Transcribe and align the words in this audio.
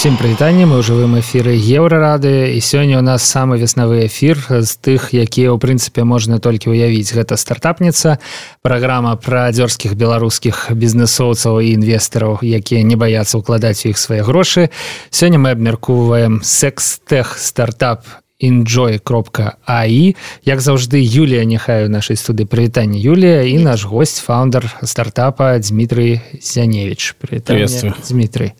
Усім 0.00 0.16
прывітанне 0.16 0.64
мы 0.64 0.80
ў 0.80 0.86
жывым 0.88 1.20
эфіры 1.20 1.52
еўрарады 1.60 2.56
і 2.56 2.60
сёння 2.64 2.96
у 2.96 3.04
нас 3.04 3.20
самы 3.20 3.60
веснавы 3.60 4.08
эфір 4.08 4.40
з 4.48 4.72
тых 4.80 5.12
якія 5.12 5.52
ў 5.52 5.60
прынцыпе 5.60 6.08
можна 6.08 6.40
толькі 6.40 6.72
ўявіць 6.72 7.12
гэта 7.12 7.36
стартапніца 7.36 8.16
праграма 8.64 9.12
пра 9.20 9.52
дзёрзскіх 9.52 10.00
беларускіх 10.00 10.72
бізнесоўцаў 10.72 11.60
і 11.60 11.76
інвестараў 11.76 12.40
якія 12.40 12.80
не 12.80 12.96
баяцца 12.96 13.44
ўкладаць 13.44 13.84
у 13.84 13.92
іх 13.92 14.00
свае 14.00 14.24
грошы 14.24 14.72
сёння 15.12 15.36
мы 15.36 15.52
абмяркоўваем 15.52 16.40
секс-тех 16.40 17.36
стартап 17.36 18.08
enjoy 18.40 19.04
кропка 19.04 19.60
аи 19.68 20.16
як 20.48 20.64
заўжды 20.64 20.96
Юлія 20.96 21.44
няхай 21.44 21.84
у 21.84 21.92
нашай 21.92 22.16
студы 22.16 22.48
прывітанне 22.48 22.96
Юлія 22.96 23.44
і 23.44 23.60
наш 23.60 23.84
гость 23.84 24.24
фаундер 24.24 24.64
стартапа 24.80 25.60
Дмітрый 25.60 26.24
зяневич. 26.40 27.12
Дмітрый 27.20 28.56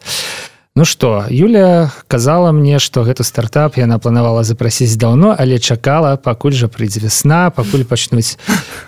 Ну 0.77 0.85
что 0.85 1.27
Юля 1.29 1.91
казала 2.07 2.53
мне 2.53 2.79
что 2.79 3.03
гэта 3.03 3.25
стартап 3.25 3.77
яна 3.77 3.99
планавала 3.99 4.45
запрасіць 4.45 4.95
даўно 4.95 5.35
але 5.37 5.59
чакала 5.59 6.17
пакуль 6.17 6.55
жа 6.55 6.71
прыйдзе 6.71 7.03
весна 7.03 7.51
пакуль 7.51 7.83
пачнуць 7.85 8.39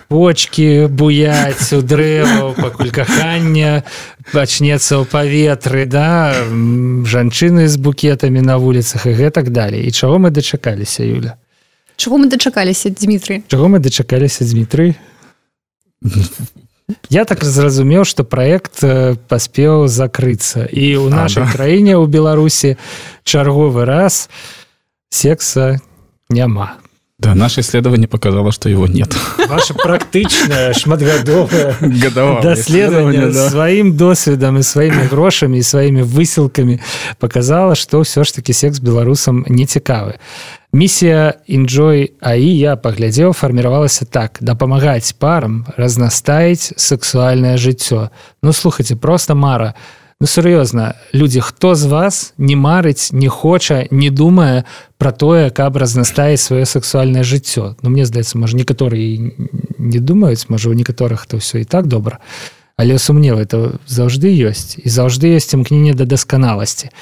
почки 0.07 0.87
буяць 0.87 1.73
у 1.75 1.81
дрэваў 1.83 2.55
пакуль 2.55 2.89
кахання 2.89 3.83
пачнецца 4.31 4.95
ў 4.95 5.03
паветры 5.11 5.83
да 5.85 6.31
жанчыны 7.03 7.67
з 7.67 7.75
букетамі 7.75 8.39
на 8.39 8.57
вуліцах 8.57 9.05
і 9.05 9.13
гэтак 9.19 9.51
далей. 9.51 9.83
І 9.83 9.91
чаго 9.91 10.19
мы 10.19 10.31
дачакаліся 10.31 11.03
Юля? 11.03 11.35
Чаго 11.95 12.17
мы 12.17 12.27
дачакаліся 12.27 12.89
Дмітрый? 12.89 13.43
Чаго 13.47 13.67
мы 13.67 13.79
дачакаліся 13.79 14.45
Дмітрый 14.45 14.95
Я 17.09 17.25
так 17.25 17.43
зразумеў 17.43 18.05
что 18.05 18.23
проект 18.23 18.83
э, 18.83 19.15
паспеў 19.27 19.87
закрыцца. 19.87 20.65
І 20.65 20.97
у 20.97 21.09
нашай 21.09 21.47
краіне 21.49 21.97
ў 21.97 22.05
беларусі 22.07 22.77
чарговы 23.23 23.85
раз 23.85 24.29
секса 25.09 25.79
няма 26.29 26.77
Да, 27.22 27.34
наше 27.34 27.62
исследование 27.62 28.06
показало, 28.06 28.52
что 28.52 28.68
его 28.68 28.86
нет. 28.86 29.16
Ваше 29.48 29.74
практычнае 29.74 30.72
шматгадовае 30.72 31.74
даследаванне 32.42 33.34
да. 33.34 33.50
сваім 33.50 33.96
досведам 33.96 34.58
і 34.58 34.62
сваімі 34.62 35.02
грошамі 35.10 35.58
і 35.58 35.62
сваімі 35.62 36.02
высілкамі 36.06 36.78
показала, 37.18 37.74
што 37.74 38.06
ўсё 38.06 38.22
ж 38.22 38.34
таки 38.34 38.54
секс 38.54 38.78
беларусам 38.78 39.42
не 39.50 39.66
цікавы. 39.66 40.22
Місія 40.72 41.34
Enjoy 41.50 42.14
АІ 42.22 42.54
я 42.54 42.76
паглядзеў 42.78 43.34
фарміравалася 43.34 44.06
так 44.06 44.38
дапамагаць 44.38 45.10
парам 45.18 45.66
разнастаіць 45.74 46.78
сексуальнае 46.78 47.58
жыццё. 47.58 48.14
Ну 48.42 48.52
слухайте 48.52 48.94
просто 48.94 49.34
мара. 49.34 49.74
Ну 50.23 50.27
сур'ёзна 50.27 50.95
людзі 51.11 51.43
хто 51.43 51.75
з 51.75 51.83
вас 51.83 52.33
не 52.37 52.55
марыць 52.55 53.11
не 53.11 53.27
хоча 53.27 53.83
не 53.91 54.07
думае 54.07 54.63
про 54.95 55.11
тое 55.11 55.49
каб 55.51 55.75
разнастаіць 55.75 56.39
сваё 56.39 56.63
сексуальнае 56.63 57.27
жыццё? 57.27 57.75
Ну 57.83 57.89
мне 57.91 58.07
здаецца 58.07 58.39
можа 58.39 58.55
некаторыя 58.55 59.19
не 59.19 59.99
думаюць 59.99 60.47
можа 60.47 60.71
у 60.71 60.79
некаторых 60.79 61.27
то 61.27 61.43
ўсё 61.43 61.59
і 61.59 61.67
так 61.67 61.91
добра 61.91 62.23
але 62.79 62.95
сумнеў 63.03 63.35
это 63.35 63.75
заўжды 63.83 64.31
ёсць 64.31 64.79
і 64.79 64.87
заўжды 64.87 65.35
ёсць 65.35 65.51
імкненне 65.59 65.91
да 65.91 66.07
дасканаласці. 66.07 66.95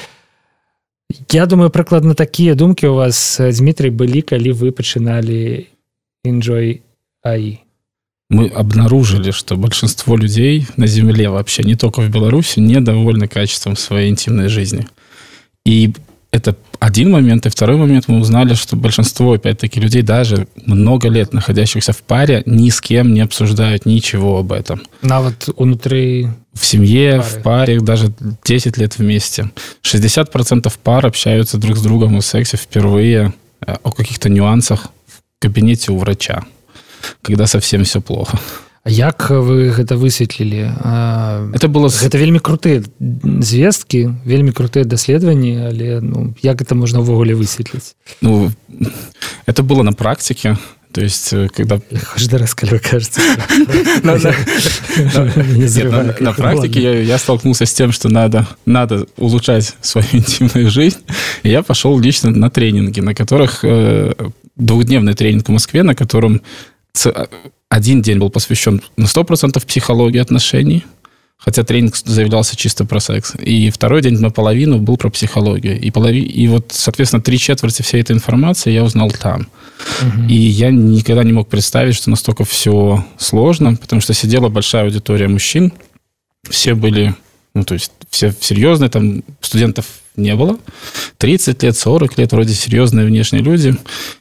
Я 1.30 1.45
думаю 1.45 1.69
прыкладна 1.69 2.17
такія 2.17 2.58
думкі 2.58 2.89
у 2.89 2.97
вас 2.97 3.38
Дмітрий 3.38 3.94
былі 3.94 4.25
калі 4.25 4.50
вы 4.58 4.73
пачыналі 4.73 5.69
enjoy 6.25 6.81
аі 7.22 7.61
мы 8.31 8.47
обнаружили, 8.47 9.31
что 9.31 9.57
большинство 9.57 10.15
людей 10.15 10.65
на 10.77 10.87
Земле 10.87 11.29
вообще, 11.29 11.63
не 11.63 11.75
только 11.75 11.99
в 11.99 12.09
Беларуси, 12.09 12.59
недовольны 12.59 13.27
качеством 13.27 13.75
своей 13.75 14.09
интимной 14.09 14.47
жизни. 14.47 14.88
И 15.65 15.93
это 16.31 16.55
один 16.79 17.11
момент. 17.11 17.45
И 17.45 17.49
второй 17.49 17.75
момент 17.75 18.07
мы 18.07 18.19
узнали, 18.19 18.53
что 18.53 18.77
большинство, 18.77 19.33
опять-таки, 19.33 19.81
людей, 19.81 20.01
даже 20.01 20.47
много 20.65 21.09
лет 21.09 21.33
находящихся 21.33 21.91
в 21.91 22.01
паре, 22.03 22.41
ни 22.45 22.69
с 22.69 22.79
кем 22.79 23.13
не 23.13 23.19
обсуждают 23.19 23.85
ничего 23.85 24.39
об 24.39 24.53
этом. 24.53 24.81
На 25.01 25.22
вот 25.22 25.50
внутри... 25.57 26.29
В 26.53 26.66
семье, 26.66 27.17
пары. 27.17 27.23
в 27.23 27.44
паре, 27.44 27.79
даже 27.79 28.13
10 28.44 28.77
лет 28.77 28.97
вместе. 28.97 29.51
60% 29.83 30.72
пар 30.83 31.06
общаются 31.06 31.57
друг 31.57 31.77
с 31.77 31.81
другом 31.81 32.17
о 32.17 32.22
сексе 32.22 32.57
впервые, 32.57 33.33
э, 33.66 33.75
о 33.83 33.91
каких-то 33.91 34.29
нюансах 34.29 34.88
в 35.07 35.22
кабинете 35.39 35.91
у 35.91 35.97
врача 35.97 36.44
когда 37.22 37.47
совсем 37.47 37.84
все 37.84 38.00
плохо 38.00 38.38
як 38.87 39.31
вы 39.31 39.75
гэта 39.75 39.97
высветлілі 39.98 40.70
это 41.53 41.66
было 41.69 41.91
гэта 41.91 42.19
вельмі 42.19 42.38
крутыя 42.38 42.82
звесткі 43.42 44.14
вельмі 44.25 44.53
крутыя 44.53 44.84
даследаванні 44.84 45.66
але 45.66 46.00
ну 46.00 46.34
як 46.42 46.62
это 46.62 46.75
можна 46.75 47.03
ўвогуле 47.03 47.34
высветліць 47.34 47.98
ну 48.22 48.53
это 49.47 49.62
было 49.62 49.82
на 49.82 49.92
практике 49.92 50.56
то 50.97 51.03
есть, 51.03 51.31
э, 51.34 51.48
когда... 51.54 51.78
Каждый 52.14 52.38
раз, 52.38 52.54
когда 52.54 52.78
кажется... 52.78 53.20
На 56.20 56.32
практике 56.32 57.04
я 57.04 57.19
столкнулся 57.19 57.66
с 57.66 57.75
тем, 57.75 57.92
что 57.92 58.09
надо 58.09 58.47
надо 58.64 59.06
улучшать 59.19 59.75
свою 59.82 60.06
интимную 60.12 60.70
жизнь. 60.70 61.00
И 61.42 61.50
я 61.50 61.62
пошел 61.62 61.98
лично 62.00 62.31
на 62.31 62.48
тренинги, 62.48 63.00
на 63.00 63.14
которых... 63.14 63.60
Э, 63.62 64.14
двухдневный 64.56 65.12
тренинг 65.12 65.48
в 65.48 65.53
Москве, 65.53 65.82
на 65.82 65.94
котором 65.94 66.41
А, 66.41 66.69
один 67.69 68.02
день 68.02 68.19
был 68.19 68.29
посвящен 68.29 68.81
на 68.97 69.06
100% 69.06 69.66
психологии 69.66 70.19
отношений, 70.19 70.84
хотя 71.38 71.63
тренинг 71.63 71.96
заявлялся 71.96 72.56
чисто 72.56 72.85
про 72.85 73.00
секс. 73.00 73.34
И 73.40 73.69
второй 73.72 74.02
день 74.02 74.19
наполовину 74.19 74.78
был 74.78 74.97
про 74.97 75.09
психологию. 75.09 75.80
И, 75.80 75.90
полови... 75.90 76.22
и 76.22 76.47
вот, 76.47 76.68
соответственно, 76.69 77.22
три 77.22 77.40
четверти 77.40 77.81
всей 77.81 78.01
этой 78.01 78.16
информации 78.16 78.72
я 78.72 78.84
узнал 78.84 79.09
там. 79.12 79.47
Угу. 80.01 80.28
И 80.30 80.35
я 80.35 80.69
никогда 80.69 81.24
не 81.24 81.34
мог 81.34 81.47
представить, 81.47 81.96
что 81.96 82.09
настолько 82.09 82.46
все 82.46 83.06
сложно, 83.18 83.75
потому 83.75 84.01
что 84.01 84.13
сидела 84.13 84.50
большая 84.50 84.84
аудитория 84.84 85.28
мужчин, 85.28 85.74
все 86.50 86.75
были, 86.75 87.16
ну, 87.53 87.63
то 87.63 87.74
есть 87.74 87.91
все 88.09 88.34
серьезные, 88.40 88.90
там 88.90 89.24
студентов 89.41 89.85
не 90.16 90.35
было. 90.35 90.57
30 91.21 91.61
лет, 91.61 91.77
40 91.77 92.17
лет, 92.17 92.31
вроде 92.31 92.55
серьезные 92.55 93.05
внешние 93.05 93.43
люди. 93.43 93.75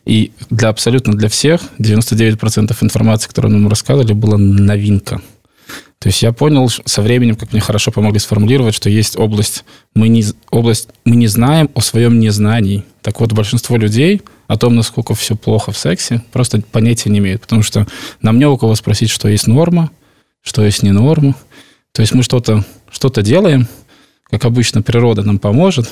И 0.04 0.32
для 0.50 0.68
абсолютно 0.68 1.14
для 1.14 1.30
всех 1.30 1.62
99% 1.78 2.76
информации, 2.82 3.26
которую 3.26 3.54
нам 3.54 3.68
рассказывали, 3.68 4.12
была 4.12 4.36
новинка. 4.36 5.22
То 5.98 6.08
есть 6.08 6.20
я 6.20 6.32
понял 6.32 6.68
со 6.68 7.00
временем, 7.00 7.36
как 7.36 7.52
мне 7.52 7.60
хорошо 7.62 7.90
помогли 7.90 8.18
сформулировать, 8.18 8.74
что 8.74 8.90
есть 8.90 9.16
область 9.16 9.64
мы, 9.94 10.08
не, 10.08 10.24
область, 10.50 10.88
мы 11.06 11.16
не 11.16 11.26
знаем 11.26 11.70
о 11.74 11.80
своем 11.80 12.18
незнании. 12.20 12.84
Так 13.00 13.20
вот, 13.20 13.32
большинство 13.32 13.78
людей 13.78 14.20
о 14.46 14.58
том, 14.58 14.76
насколько 14.76 15.14
все 15.14 15.36
плохо 15.36 15.72
в 15.72 15.78
сексе, 15.78 16.22
просто 16.32 16.60
понятия 16.60 17.08
не 17.08 17.20
имеют. 17.20 17.40
Потому 17.40 17.62
что 17.62 17.86
нам 18.20 18.38
не 18.38 18.44
у 18.44 18.58
кого 18.58 18.74
спросить, 18.74 19.08
что 19.08 19.26
есть 19.26 19.46
норма, 19.46 19.90
что 20.42 20.62
есть 20.62 20.82
не 20.82 20.90
норма. 20.90 21.34
То 21.92 22.02
есть 22.02 22.12
мы 22.12 22.22
что-то 22.22 22.62
что 22.90 23.08
делаем– 23.22 23.68
как 24.30 24.44
обычно, 24.44 24.82
природа 24.82 25.22
нам 25.22 25.38
поможет. 25.38 25.91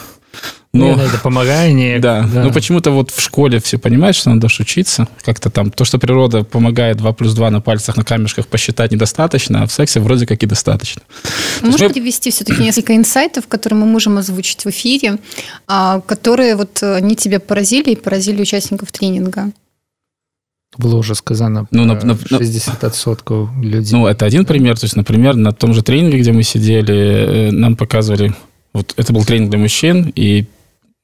Но 0.73 0.95
ну, 0.95 1.03
это 1.03 1.19
помогает. 1.19 1.69
Да, 2.01 2.23
да. 2.23 2.45
Но 2.45 2.53
почему-то 2.53 2.91
вот 2.91 3.11
в 3.11 3.21
школе 3.21 3.59
все 3.61 3.79
понимают, 3.79 4.17
что 4.17 4.31
надо 4.31 4.47
учиться. 4.47 5.09
Как-то 5.23 5.51
там 5.51 5.71
то, 5.71 5.85
что 5.85 5.99
природа 5.99 6.45
помогает 6.45 6.97
2 6.99 7.13
плюс 7.13 7.35
2 7.35 7.51
на 7.51 7.61
пальцах, 7.61 7.97
на 7.97 8.05
камешках 8.05 8.47
посчитать 8.47 8.93
недостаточно, 8.93 9.63
а 9.63 9.67
в 9.67 9.73
сексе 9.73 10.01
вроде 10.01 10.27
как 10.27 10.43
и 10.43 10.47
достаточно. 10.47 11.03
Можете 11.63 12.01
мы... 12.01 12.07
ввести 12.07 12.31
все-таки 12.31 12.63
несколько 12.63 12.95
инсайтов, 12.95 13.49
которые 13.49 13.81
мы 13.81 13.87
можем 13.87 14.19
озвучить 14.19 14.65
в 14.65 14.71
эфире, 14.71 15.19
а, 15.67 16.01
которые 16.01 16.57
вот 16.57 16.83
э, 16.83 16.97
они 16.97 17.17
тебя 17.17 17.41
поразили 17.41 17.91
и 17.91 17.97
поразили 17.97 18.41
участников 18.43 18.93
тренинга? 18.93 19.51
Было 20.77 20.97
уже 20.97 21.15
сказано 21.15 21.67
ну, 21.71 21.85
на, 21.85 21.95
на, 21.95 22.13
60% 22.13 23.63
людей. 23.63 23.93
Ну, 23.93 24.07
это 24.07 24.27
один 24.27 24.45
пример. 24.45 24.79
То 24.79 24.85
есть, 24.85 24.97
например, 24.97 25.35
на 25.35 25.53
том 25.53 25.73
же 25.73 25.83
тренинге, 25.83 26.21
где 26.21 26.33
мы 26.33 26.43
сидели, 26.43 26.95
э, 26.95 27.51
нам 27.51 27.77
показывали... 27.77 28.35
Вот 28.75 28.93
это 28.97 29.13
был 29.13 29.25
тренинг 29.25 29.51
для 29.51 29.59
мужчин, 29.59 30.13
и 30.15 30.47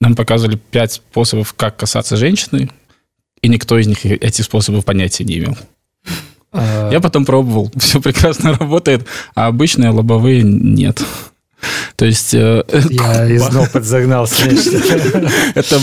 нам 0.01 0.15
показывали 0.15 0.61
пять 0.71 0.93
способов, 0.93 1.55
как 1.55 1.77
касаться 1.77 2.17
женщины, 2.17 2.71
и 3.41 3.49
никто 3.49 3.79
из 3.79 3.87
них 3.87 4.05
эти 4.05 4.43
способы 4.43 4.83
понятия 4.83 5.25
не 5.25 5.39
имел. 5.39 5.57
А... 6.53 6.91
Я 6.93 7.01
потом 7.01 7.25
пробовал, 7.25 7.73
все 7.79 8.01
прекрасно 8.01 8.53
работает, 8.53 9.07
а 9.35 9.47
обычные 9.47 9.91
лобовые 9.91 10.43
нет. 10.43 11.03
То 11.97 12.05
есть... 12.07 12.35
Э, 12.35 12.63
Я 12.91 13.27
изноў 13.37 13.67
подзагнался. 13.73 14.45
это, 15.55 15.81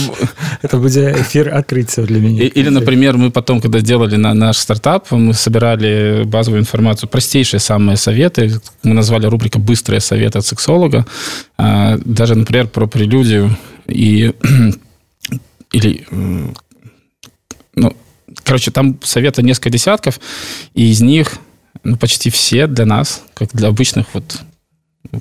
это 0.62 0.76
будет 0.78 1.16
эфир 1.18 1.54
открыться 1.54 2.02
для 2.02 2.20
меня. 2.20 2.44
Или, 2.44 2.68
например, 2.68 3.16
мы 3.16 3.30
потом, 3.30 3.60
когда 3.60 3.80
делали 3.80 4.16
на 4.16 4.34
наш 4.34 4.56
стартап, 4.58 5.10
мы 5.10 5.34
собирали 5.34 6.22
базовую 6.24 6.60
информацию, 6.60 7.08
простейшие 7.08 7.60
самые 7.60 7.96
советы. 7.96 8.60
Мы 8.82 8.94
назвали 8.94 9.26
рубрика 9.26 9.58
«Быстрые 9.58 10.00
советы 10.00 10.38
от 10.38 10.46
сексолога». 10.46 11.06
А, 11.58 11.98
даже, 12.04 12.34
например, 12.34 12.68
про 12.68 12.86
прелюдию 12.86 13.56
и... 13.88 14.32
Или... 15.72 16.06
Ну, 17.74 17.96
короче, 18.44 18.70
там 18.70 18.98
советы 19.02 19.42
несколько 19.42 19.70
десятков, 19.70 20.20
и 20.74 20.90
из 20.90 21.00
них 21.00 21.38
ну, 21.84 21.96
почти 21.96 22.30
все 22.30 22.66
для 22.66 22.86
нас, 22.86 23.22
как 23.34 23.50
для 23.52 23.68
обычных 23.68 24.06
вот 24.12 24.40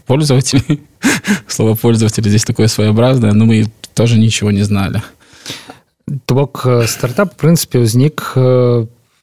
пользователи. 0.06 0.80
Слово 1.48 1.74
пользователи 1.74 2.28
здесь 2.28 2.44
такое 2.44 2.68
своеобразное, 2.68 3.32
но 3.32 3.44
мы 3.44 3.66
тоже 3.94 4.18
ничего 4.18 4.50
не 4.50 4.62
знали. 4.62 5.02
То 6.26 6.34
бок 6.34 6.66
стартап, 6.86 7.34
в 7.34 7.40
прынцыпе, 7.40 7.82
ўзнік 7.82 8.38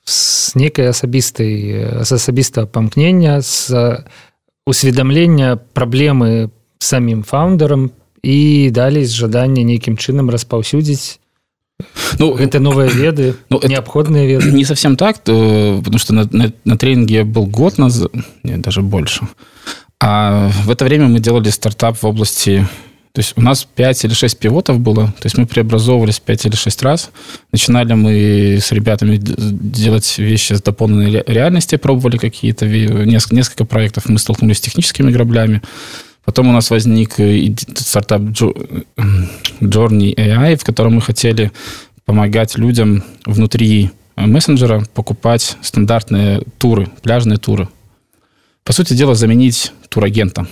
з 0.05 0.55
нейкай 0.59 0.91
асабістай 0.91 2.03
з 2.03 2.11
асабістага 2.11 2.67
памкнення 2.67 3.39
з 3.41 4.03
усведамлення 4.67 5.59
праблемы 5.73 6.49
самім 6.79 7.23
фаундерам 7.23 7.91
і 8.23 8.71
далей 8.71 9.05
з 9.05 9.15
жадання 9.15 9.63
нейкім 9.63 9.95
чынам 9.95 10.27
распаўсюдзіць 10.27 11.19
ну 12.19 12.35
это 12.35 12.59
новые 12.59 12.91
веды 12.91 13.35
ну, 13.49 13.61
необходные 13.63 14.27
веды 14.27 14.51
не 14.51 14.65
совсем 14.65 14.95
так 14.95 15.17
то, 15.23 15.79
потому 15.83 15.99
что 15.99 16.13
на, 16.13 16.27
на, 16.31 16.51
на 16.65 16.77
тренинге 16.77 17.23
был 17.23 17.45
год 17.45 17.77
назад 17.77 18.11
нет, 18.43 18.61
даже 18.61 18.81
больше 18.81 19.27
а 20.00 20.48
в 20.64 20.70
это 20.70 20.84
время 20.84 21.08
мы 21.08 21.20
делали 21.20 21.50
стартап 21.50 21.96
в 21.96 22.04
области 22.04 22.66
то 23.18 23.20
есть 23.20 23.32
у 23.36 23.40
нас 23.40 23.64
5 23.64 24.04
или 24.04 24.12
6 24.12 24.38
пивотов 24.38 24.78
было, 24.78 25.06
то 25.06 25.24
есть 25.24 25.36
мы 25.36 25.46
преобразовывались 25.46 26.20
5 26.20 26.46
или 26.46 26.54
6 26.54 26.82
раз. 26.84 27.10
Начинали 27.50 27.94
мы 27.94 28.58
с 28.62 28.70
ребятами 28.70 29.18
делать 29.18 30.18
вещи 30.18 30.52
с 30.52 30.62
дополненной 30.62 31.24
реальности, 31.26 31.74
пробовали 31.74 32.16
какие-то, 32.16 32.66
несколько, 32.66 33.64
проектов, 33.64 34.08
мы 34.08 34.20
столкнулись 34.20 34.58
с 34.58 34.60
техническими 34.60 35.10
граблями. 35.10 35.62
Потом 36.24 36.46
у 36.48 36.52
нас 36.52 36.70
возник 36.70 37.14
стартап 37.76 38.20
Journey 38.20 40.14
AI, 40.14 40.56
в 40.56 40.64
котором 40.64 40.94
мы 40.94 41.00
хотели 41.00 41.50
помогать 42.04 42.56
людям 42.56 43.02
внутри 43.26 43.90
мессенджера 44.14 44.84
покупать 44.94 45.56
стандартные 45.60 46.42
туры, 46.58 46.88
пляжные 47.02 47.38
туры. 47.38 47.68
По 48.62 48.72
сути 48.72 48.92
дела, 48.92 49.14
заменить 49.14 49.72
турагента. 49.88 50.46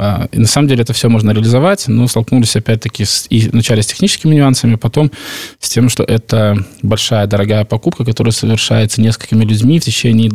А, 0.00 0.28
и 0.30 0.38
на 0.38 0.46
самом 0.46 0.68
деле 0.68 0.82
это 0.82 0.92
все 0.92 1.08
можно 1.08 1.32
реализовать, 1.32 1.88
но 1.88 2.06
столкнулись 2.06 2.54
опять-таки 2.54 3.04
с, 3.04 3.26
и 3.30 3.48
вначале 3.48 3.82
с 3.82 3.86
техническими 3.86 4.36
нюансами, 4.36 4.76
потом 4.76 5.10
с 5.58 5.68
тем, 5.68 5.88
что 5.88 6.04
это 6.04 6.64
большая, 6.82 7.26
дорогая 7.26 7.64
покупка, 7.64 8.04
которая 8.04 8.32
совершается 8.32 9.00
несколькими 9.00 9.44
людьми 9.44 9.80
в 9.80 9.84
течение 9.84 10.30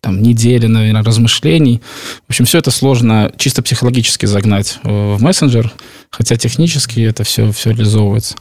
там, 0.00 0.22
недели, 0.22 0.66
наверное, 0.66 1.02
размышлений. 1.02 1.80
В 2.26 2.30
общем, 2.30 2.44
все 2.44 2.58
это 2.58 2.70
сложно 2.70 3.32
чисто 3.36 3.62
психологически 3.62 4.26
загнать 4.26 4.78
э, 4.84 4.88
в 4.88 5.20
мессенджер, 5.20 5.72
хотя 6.10 6.36
технически 6.36 7.00
это 7.00 7.24
все, 7.24 7.50
все 7.50 7.70
реализовывается. 7.70 8.36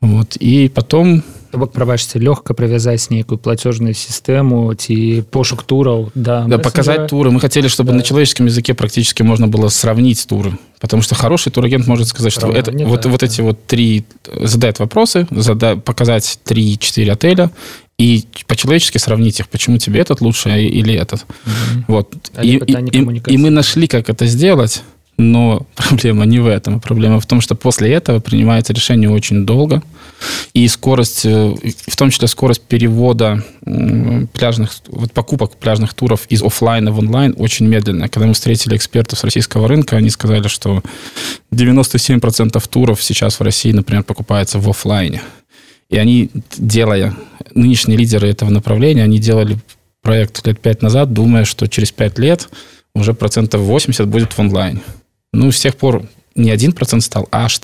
Вот. 0.00 0.36
И 0.36 0.68
потом 0.68 1.22
бок 1.52 1.72
прабачце 1.72 2.18
лёгка 2.18 2.54
прывязаць 2.54 3.10
нейкую 3.10 3.38
платежную 3.38 3.94
систему 3.94 4.74
ці 4.74 5.24
пошук 5.30 5.62
тураў 5.64 6.12
да, 6.14 6.44
да 6.44 6.58
показать 6.58 7.08
туры 7.08 7.30
мы 7.30 7.40
хотели 7.40 7.68
чтобы 7.68 7.90
да. 7.90 7.96
на 7.96 8.02
человеческом 8.02 8.46
языке 8.46 8.74
практически 8.74 9.22
можно 9.22 9.48
было 9.48 9.68
сравнить 9.68 10.26
туры 10.28 10.58
потому 10.78 11.02
что 11.02 11.14
хороший 11.14 11.50
турагент 11.50 11.86
может 11.86 12.08
сказать 12.08 12.32
что 12.32 12.52
это 12.52 12.70
вот 12.70 13.02
так, 13.02 13.10
вот 13.10 13.20
да. 13.20 13.26
эти 13.26 13.40
вот 13.40 13.64
три 13.66 14.04
задать 14.26 14.78
вопросы 14.78 15.26
задать 15.30 15.82
показать 15.84 16.38
три-четыре 16.44 17.12
отеля 17.12 17.50
и 17.98 18.24
по-человечески 18.46 18.98
сравнить 18.98 19.40
их, 19.40 19.48
почему 19.48 19.78
тебе 19.78 20.00
этот 20.00 20.20
лучше 20.20 20.50
или 20.50 20.94
этот. 20.94 21.22
Угу. 21.22 21.84
Вот. 21.88 22.30
И, 22.40 22.56
и, 22.56 22.72
и, 22.92 23.22
и 23.32 23.36
мы 23.36 23.50
нашли, 23.50 23.88
как 23.88 24.08
это 24.08 24.26
сделать. 24.26 24.82
Но 25.18 25.66
проблема 25.74 26.24
не 26.24 26.38
в 26.38 26.46
этом. 26.46 26.80
Проблема 26.80 27.20
в 27.20 27.26
том, 27.26 27.40
что 27.40 27.54
после 27.54 27.92
этого 27.92 28.20
принимается 28.20 28.72
решение 28.72 29.10
очень 29.10 29.44
долго. 29.44 29.82
И 30.54 30.66
скорость, 30.68 31.26
э, 31.26 31.54
в 31.86 31.96
том 31.96 32.10
числе 32.10 32.28
скорость 32.28 32.62
перевода 32.62 33.44
пляжных, 34.32 34.72
вот 34.88 35.12
покупок 35.12 35.56
пляжных 35.56 35.92
туров 35.94 36.26
из 36.28 36.42
офлайна 36.42 36.92
в 36.92 36.98
онлайн 36.98 37.34
очень 37.36 37.66
медленная. 37.66 38.08
Когда 38.08 38.26
мы 38.26 38.34
встретили 38.34 38.76
экспертов 38.76 39.18
с 39.18 39.24
российского 39.24 39.68
рынка, 39.68 39.96
они 39.96 40.10
сказали, 40.10 40.48
что 40.48 40.82
97% 41.52 42.62
туров 42.68 43.02
сейчас 43.02 43.38
в 43.38 43.42
России, 43.42 43.72
например, 43.72 44.04
покупается 44.04 44.58
в 44.58 44.68
офлайне. 44.68 45.22
И 45.90 45.96
они, 45.96 46.30
делая, 46.56 47.14
нынешние 47.54 47.96
лидеры 47.96 48.28
этого 48.28 48.50
направления, 48.50 49.04
они 49.04 49.18
делали 49.18 49.58
проект 50.02 50.46
лет 50.46 50.60
пять 50.60 50.82
назад, 50.82 51.12
думая, 51.12 51.44
что 51.44 51.66
через 51.66 51.92
пять 51.92 52.18
лет 52.18 52.48
уже 52.94 53.14
процентов 53.14 53.62
80 53.62 54.06
будет 54.06 54.32
в 54.32 54.38
онлайне. 54.38 54.80
Ну, 55.38 55.52
с 55.52 55.60
тех 55.60 55.76
пор 55.76 56.02
не 56.34 56.50
один 56.50 56.72
процент 56.72 57.04
стал, 57.04 57.28
а 57.30 57.44
аж 57.44 57.60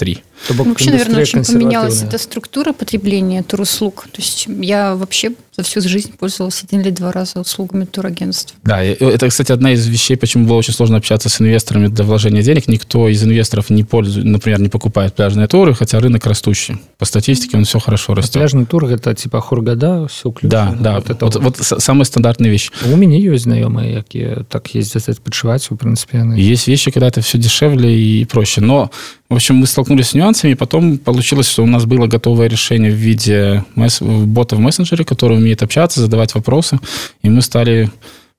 три. 0.49 0.57
Вообще, 0.57 0.91
наверное, 0.91 1.23
очень 1.23 1.45
поменялась 1.45 2.03
эта 2.03 2.19
структура 2.19 2.73
потребления 2.73 3.43
туруслуг. 3.43 4.07
То 4.13 4.21
есть 4.21 4.47
я 4.49 4.95
вообще 4.95 5.33
за 5.57 5.63
всю 5.63 5.81
жизнь 5.81 6.13
пользовался 6.19 6.65
один 6.67 6.81
или 6.81 6.91
два 6.91 7.13
раза 7.13 7.41
услугами 7.41 7.85
турагентств. 7.85 8.55
Да, 8.65 8.83
это, 8.83 9.29
кстати, 9.29 9.53
одна 9.53 9.73
из 9.73 9.87
вещей, 9.87 10.17
почему 10.17 10.47
было 10.47 10.57
очень 10.57 10.75
сложно 10.75 10.97
общаться 10.97 11.29
с 11.29 11.41
инвесторами 11.41 11.87
для 11.87 12.05
вложения 12.05 12.43
денег. 12.43 12.67
Никто 12.67 13.09
из 13.09 13.23
инвесторов 13.23 13.71
не 13.71 13.85
пользует, 13.85 14.27
например, 14.27 14.61
не 14.61 14.69
покупает 14.69 15.15
пляжные 15.15 15.47
туры, 15.47 15.75
хотя 15.75 16.01
рынок 16.01 16.27
растущий. 16.27 16.77
По 16.99 17.05
статистике 17.05 17.57
он 17.57 17.65
все 17.65 17.79
хорошо 17.79 18.15
растет. 18.15 18.35
А 18.37 18.39
пляжный 18.41 18.67
тур 18.67 18.87
это 18.87 19.15
типа 19.15 19.41
хургада, 19.41 20.09
все 20.09 20.31
включено. 20.31 20.51
Да, 20.51 20.77
да. 20.79 20.95
Вот, 20.97 21.11
это 21.11 21.25
вот, 21.25 21.37
вот, 21.37 21.59
вот 21.59 21.83
самая 21.83 22.05
стандартная 22.05 22.51
вещь. 22.51 22.71
У 22.85 22.97
меня 22.97 23.19
есть 23.19 23.45
знакомые, 23.45 24.03
которые 24.03 24.45
так 24.45 24.75
ездят 24.75 25.21
подшивать, 25.21 25.71
в 25.71 25.77
принципе. 25.77 26.19
Они... 26.19 26.41
Есть 26.41 26.67
вещи, 26.67 26.91
когда 26.91 27.07
это 27.09 27.21
все 27.21 27.39
дешевле 27.39 27.97
и 27.97 28.25
проще. 28.25 28.61
Но 28.61 28.91
в 29.31 29.37
общем, 29.37 29.57
мы 29.57 29.67
столкнулись 29.67 30.09
с 30.09 30.15
нюансами, 30.25 30.55
потом 30.55 30.99
получилось, 30.99 31.49
что 31.49 31.63
у 31.63 31.67
нас 31.67 31.85
было 31.85 32.07
готовое 32.07 32.49
решение 32.49 32.91
в 32.91 32.95
виде 32.95 33.65
бота 34.01 34.57
в 34.57 34.61
мессенджере, 34.61 35.05
который 35.05 35.37
умеет 35.37 35.63
общаться, 35.63 36.01
задавать 36.01 36.35
вопросы, 36.35 36.79
и 37.23 37.31
мы 37.31 37.43
стали 37.43 37.91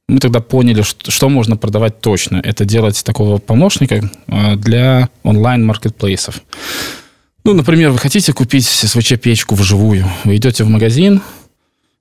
мы 0.08 0.20
тогда 0.20 0.40
поняли, 0.40 0.84
что, 0.84 1.10
что 1.10 1.30
можно 1.30 1.58
продавать 1.58 2.00
точно. 2.00 2.40
Это 2.44 2.64
делать 2.64 3.04
такого 3.04 3.40
помощника 3.40 4.08
а, 4.28 4.56
для 4.56 5.10
онлайн-маркетплейсов. 5.24 6.44
Ну, 7.44 7.54
например, 7.54 7.90
вы 7.90 7.98
хотите 7.98 8.32
купить 8.32 8.66
СВЧ-печку 8.66 9.56
вживую. 9.56 10.06
Вы 10.24 10.36
идете 10.36 10.64
в 10.64 10.70
магазин, 10.70 11.22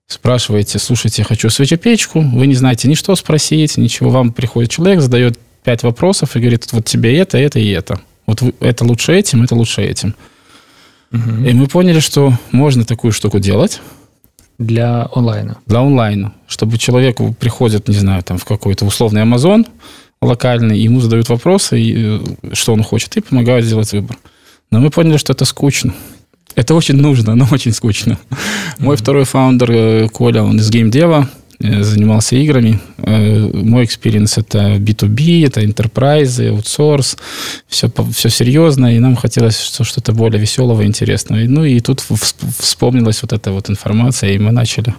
спрашиваете, 0.07 0.79
слушайте, 0.79 1.23
я 1.23 1.27
хочу 1.27 1.49
СВЧ-печку, 1.49 2.21
вы 2.21 2.47
не 2.47 2.55
знаете 2.55 2.89
ни 2.89 2.95
что 2.95 3.17
спросить, 3.17 3.79
ничего. 3.79 4.11
Вам 4.11 4.33
приходит 4.33 4.71
человек, 4.71 5.01
задает 5.01 5.39
пять 5.63 5.83
вопросов 5.83 6.37
и 6.37 6.41
говорит, 6.41 6.71
вот 6.73 6.85
тебе 6.85 7.17
это, 7.17 7.39
это 7.39 7.59
и 7.59 7.71
это. 7.71 8.01
Вот 8.27 8.43
это 8.61 8.85
лучше 8.85 9.13
этим, 9.15 9.43
это 9.43 9.55
лучше 9.55 9.83
этим. 9.83 10.15
Угу. 11.13 11.45
И 11.47 11.53
мы 11.53 11.67
поняли, 11.67 12.01
что 12.01 12.33
можно 12.53 12.85
такую 12.85 13.13
штуку 13.13 13.39
делать. 13.39 13.81
Для 14.59 15.09
онлайна. 15.13 15.59
Для 15.67 15.81
онлайна. 15.81 16.33
Чтобы 16.47 16.79
человеку 16.79 17.35
приходит, 17.39 17.89
не 17.89 17.97
знаю, 17.97 18.23
там 18.23 18.39
в 18.39 18.45
какой-то 18.45 18.85
условный 18.85 19.23
Амазон 19.23 19.67
локальный, 20.25 20.79
ему 20.79 21.01
задают 21.01 21.29
вопросы, 21.29 21.81
и, 21.81 21.95
э, 21.97 22.21
что 22.53 22.73
он 22.73 22.83
хочет, 22.83 23.17
и 23.17 23.21
помогают 23.21 23.67
сделать 23.67 23.93
выбор. 23.93 24.17
Но 24.71 24.81
мы 24.81 24.91
поняли, 24.91 25.19
что 25.19 25.33
это 25.33 25.45
скучно. 25.45 25.95
Это 26.55 26.75
очень 26.75 26.97
нужно, 26.97 27.35
но 27.35 27.47
очень 27.51 27.73
скучно. 27.73 28.13
Mm-hmm. 28.13 28.37
Мой 28.79 28.97
второй 28.97 29.25
founder 29.25 29.71
э, 29.71 30.09
Коля, 30.09 30.43
он 30.43 30.59
из 30.59 30.71
геймдева, 30.71 31.29
занимался 31.59 32.37
играми. 32.37 32.81
Э, 32.99 33.51
мой 33.53 33.85
experience 33.85 34.39
это 34.39 34.77
B2B, 34.77 35.47
это 35.47 35.63
enterprise, 35.63 36.49
outsource, 36.49 37.17
все, 37.69 37.91
все 38.13 38.29
серьезно, 38.29 38.95
и 38.95 38.99
нам 38.99 39.17
хотелось 39.17 39.61
что-то 39.61 40.13
более 40.13 40.41
веселого 40.41 40.85
интересного. 40.85 41.41
Ну 41.41 41.65
и 41.65 41.81
тут 41.81 42.05
вспомнилась 42.59 43.23
вот 43.23 43.33
эта 43.33 43.53
вот 43.53 43.71
информация, 43.71 44.33
и 44.33 44.39
мы 44.39 44.53
начали 44.53 44.95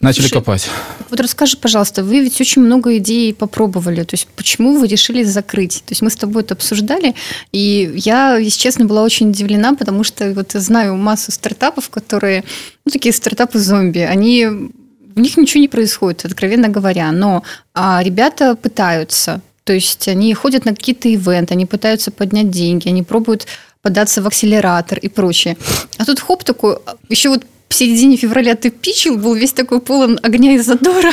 Начали 0.00 0.22
Слушай, 0.22 0.34
копать. 0.34 0.70
Вот 1.10 1.18
расскажи, 1.18 1.56
пожалуйста, 1.56 2.04
вы 2.04 2.20
ведь 2.20 2.40
очень 2.40 2.62
много 2.62 2.96
идей 2.98 3.34
попробовали. 3.34 4.04
То 4.04 4.14
есть 4.14 4.28
почему 4.36 4.78
вы 4.78 4.86
решили 4.86 5.24
закрыть? 5.24 5.82
То 5.86 5.90
есть 5.90 6.02
мы 6.02 6.10
с 6.10 6.14
тобой 6.14 6.42
это 6.42 6.54
обсуждали, 6.54 7.16
и 7.50 7.92
я, 7.96 8.36
если 8.36 8.60
честно, 8.60 8.84
была 8.84 9.02
очень 9.02 9.30
удивлена, 9.30 9.74
потому 9.74 10.04
что 10.04 10.32
вот 10.34 10.52
знаю 10.52 10.96
массу 10.96 11.32
стартапов, 11.32 11.90
которые, 11.90 12.44
ну, 12.84 12.92
такие 12.92 13.12
стартапы 13.12 13.58
зомби, 13.58 13.98
они 13.98 14.70
у 15.18 15.20
них 15.20 15.36
ничего 15.36 15.60
не 15.60 15.68
происходит, 15.68 16.24
откровенно 16.24 16.68
говоря, 16.68 17.12
но 17.12 17.42
а, 17.74 18.02
ребята 18.02 18.54
пытаются, 18.54 19.40
то 19.64 19.72
есть 19.72 20.08
они 20.08 20.32
ходят 20.34 20.64
на 20.64 20.74
какие-то 20.74 21.08
ивенты, 21.08 21.54
они 21.54 21.66
пытаются 21.66 22.10
поднять 22.10 22.50
деньги, 22.50 22.88
они 22.88 23.02
пробуют 23.02 23.46
податься 23.82 24.22
в 24.22 24.26
акселератор 24.26 24.98
и 24.98 25.08
прочее. 25.08 25.56
А 25.98 26.04
тут 26.04 26.20
хоп 26.20 26.44
такой, 26.44 26.78
еще 27.08 27.28
вот 27.28 27.44
в 27.68 27.74
середине 27.74 28.16
февраля 28.16 28.54
ты 28.54 28.70
пичил, 28.70 29.18
был 29.18 29.34
весь 29.34 29.52
такой 29.52 29.80
полон 29.80 30.18
огня 30.22 30.54
и 30.54 30.58
задора. 30.58 31.12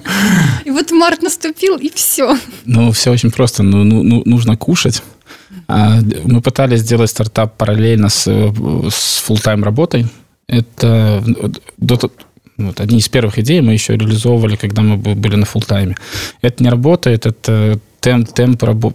И 0.64 0.70
вот 0.70 0.90
март 0.90 1.22
наступил, 1.22 1.76
и 1.76 1.90
все. 1.92 2.38
Ну, 2.64 2.92
все 2.92 3.10
очень 3.10 3.30
просто. 3.30 3.62
Ну, 3.62 3.84
ну, 3.84 4.02
ну 4.02 4.22
нужно 4.24 4.56
кушать. 4.56 5.02
А, 5.68 5.98
мы 6.24 6.40
пытались 6.40 6.80
сделать 6.80 7.10
стартап 7.10 7.56
параллельно 7.56 8.08
с, 8.08 8.22
с 8.22 9.24
full-time 9.28 9.62
работой. 9.62 10.06
Это 10.46 11.24
до, 11.78 11.98
вот, 12.66 12.80
одни 12.80 12.98
из 12.98 13.08
первых 13.08 13.38
идей 13.38 13.60
мы 13.60 13.72
еще 13.72 13.96
реализовывали, 13.96 14.56
когда 14.56 14.82
мы 14.82 14.96
были 14.96 15.36
на 15.36 15.46
фултайме. 15.46 15.96
Это 16.40 16.62
не 16.62 16.70
работает, 16.70 17.26
это 17.26 17.78
темп, 18.00 18.32
темп, 18.32 18.62
рабо... 18.62 18.94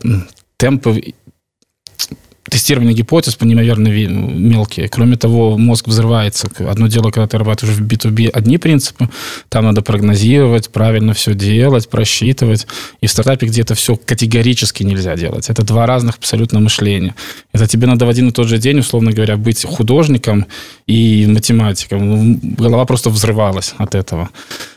тестирование 2.50 2.94
гипотез 2.94 3.38
неимоверно 3.42 3.88
мелкие. 3.88 4.88
Кроме 4.88 5.18
того, 5.18 5.58
мозг 5.58 5.88
взрывается. 5.88 6.50
Одно 6.60 6.88
дело, 6.88 7.12
когда 7.12 7.28
ты 7.28 7.38
работаешь 7.38 7.74
в 7.74 7.82
B2B, 7.82 8.30
одни 8.30 8.58
принципы, 8.58 9.10
там 9.50 9.66
надо 9.66 9.82
прогнозировать, 9.82 10.70
правильно 10.70 11.14
все 11.14 11.34
делать, 11.34 11.90
просчитывать. 11.90 12.68
И 13.02 13.08
в 13.08 13.12
стартапе 13.12 13.48
где-то 13.48 13.76
все 13.76 13.96
категорически 13.96 14.84
нельзя 14.84 15.16
делать. 15.16 15.50
Это 15.50 15.64
два 15.64 15.86
разных 15.86 16.18
абсолютно 16.18 16.60
мышления. 16.60 17.16
Это 17.54 17.68
тебе 17.68 17.88
надо 17.88 18.06
в 18.06 18.10
один 18.10 18.30
и 18.30 18.32
тот 18.32 18.48
же 18.48 18.58
день, 18.58 18.80
условно 18.80 19.12
говоря, 19.12 19.38
быть 19.38 19.66
художником 19.66 20.46
и 20.88 21.26
математиком. 21.28 22.10
Ну, 22.10 22.40
голова 22.58 22.86
просто 22.86 23.10
взрывалась 23.10 23.74
от 23.78 23.96
этого. 23.96 24.30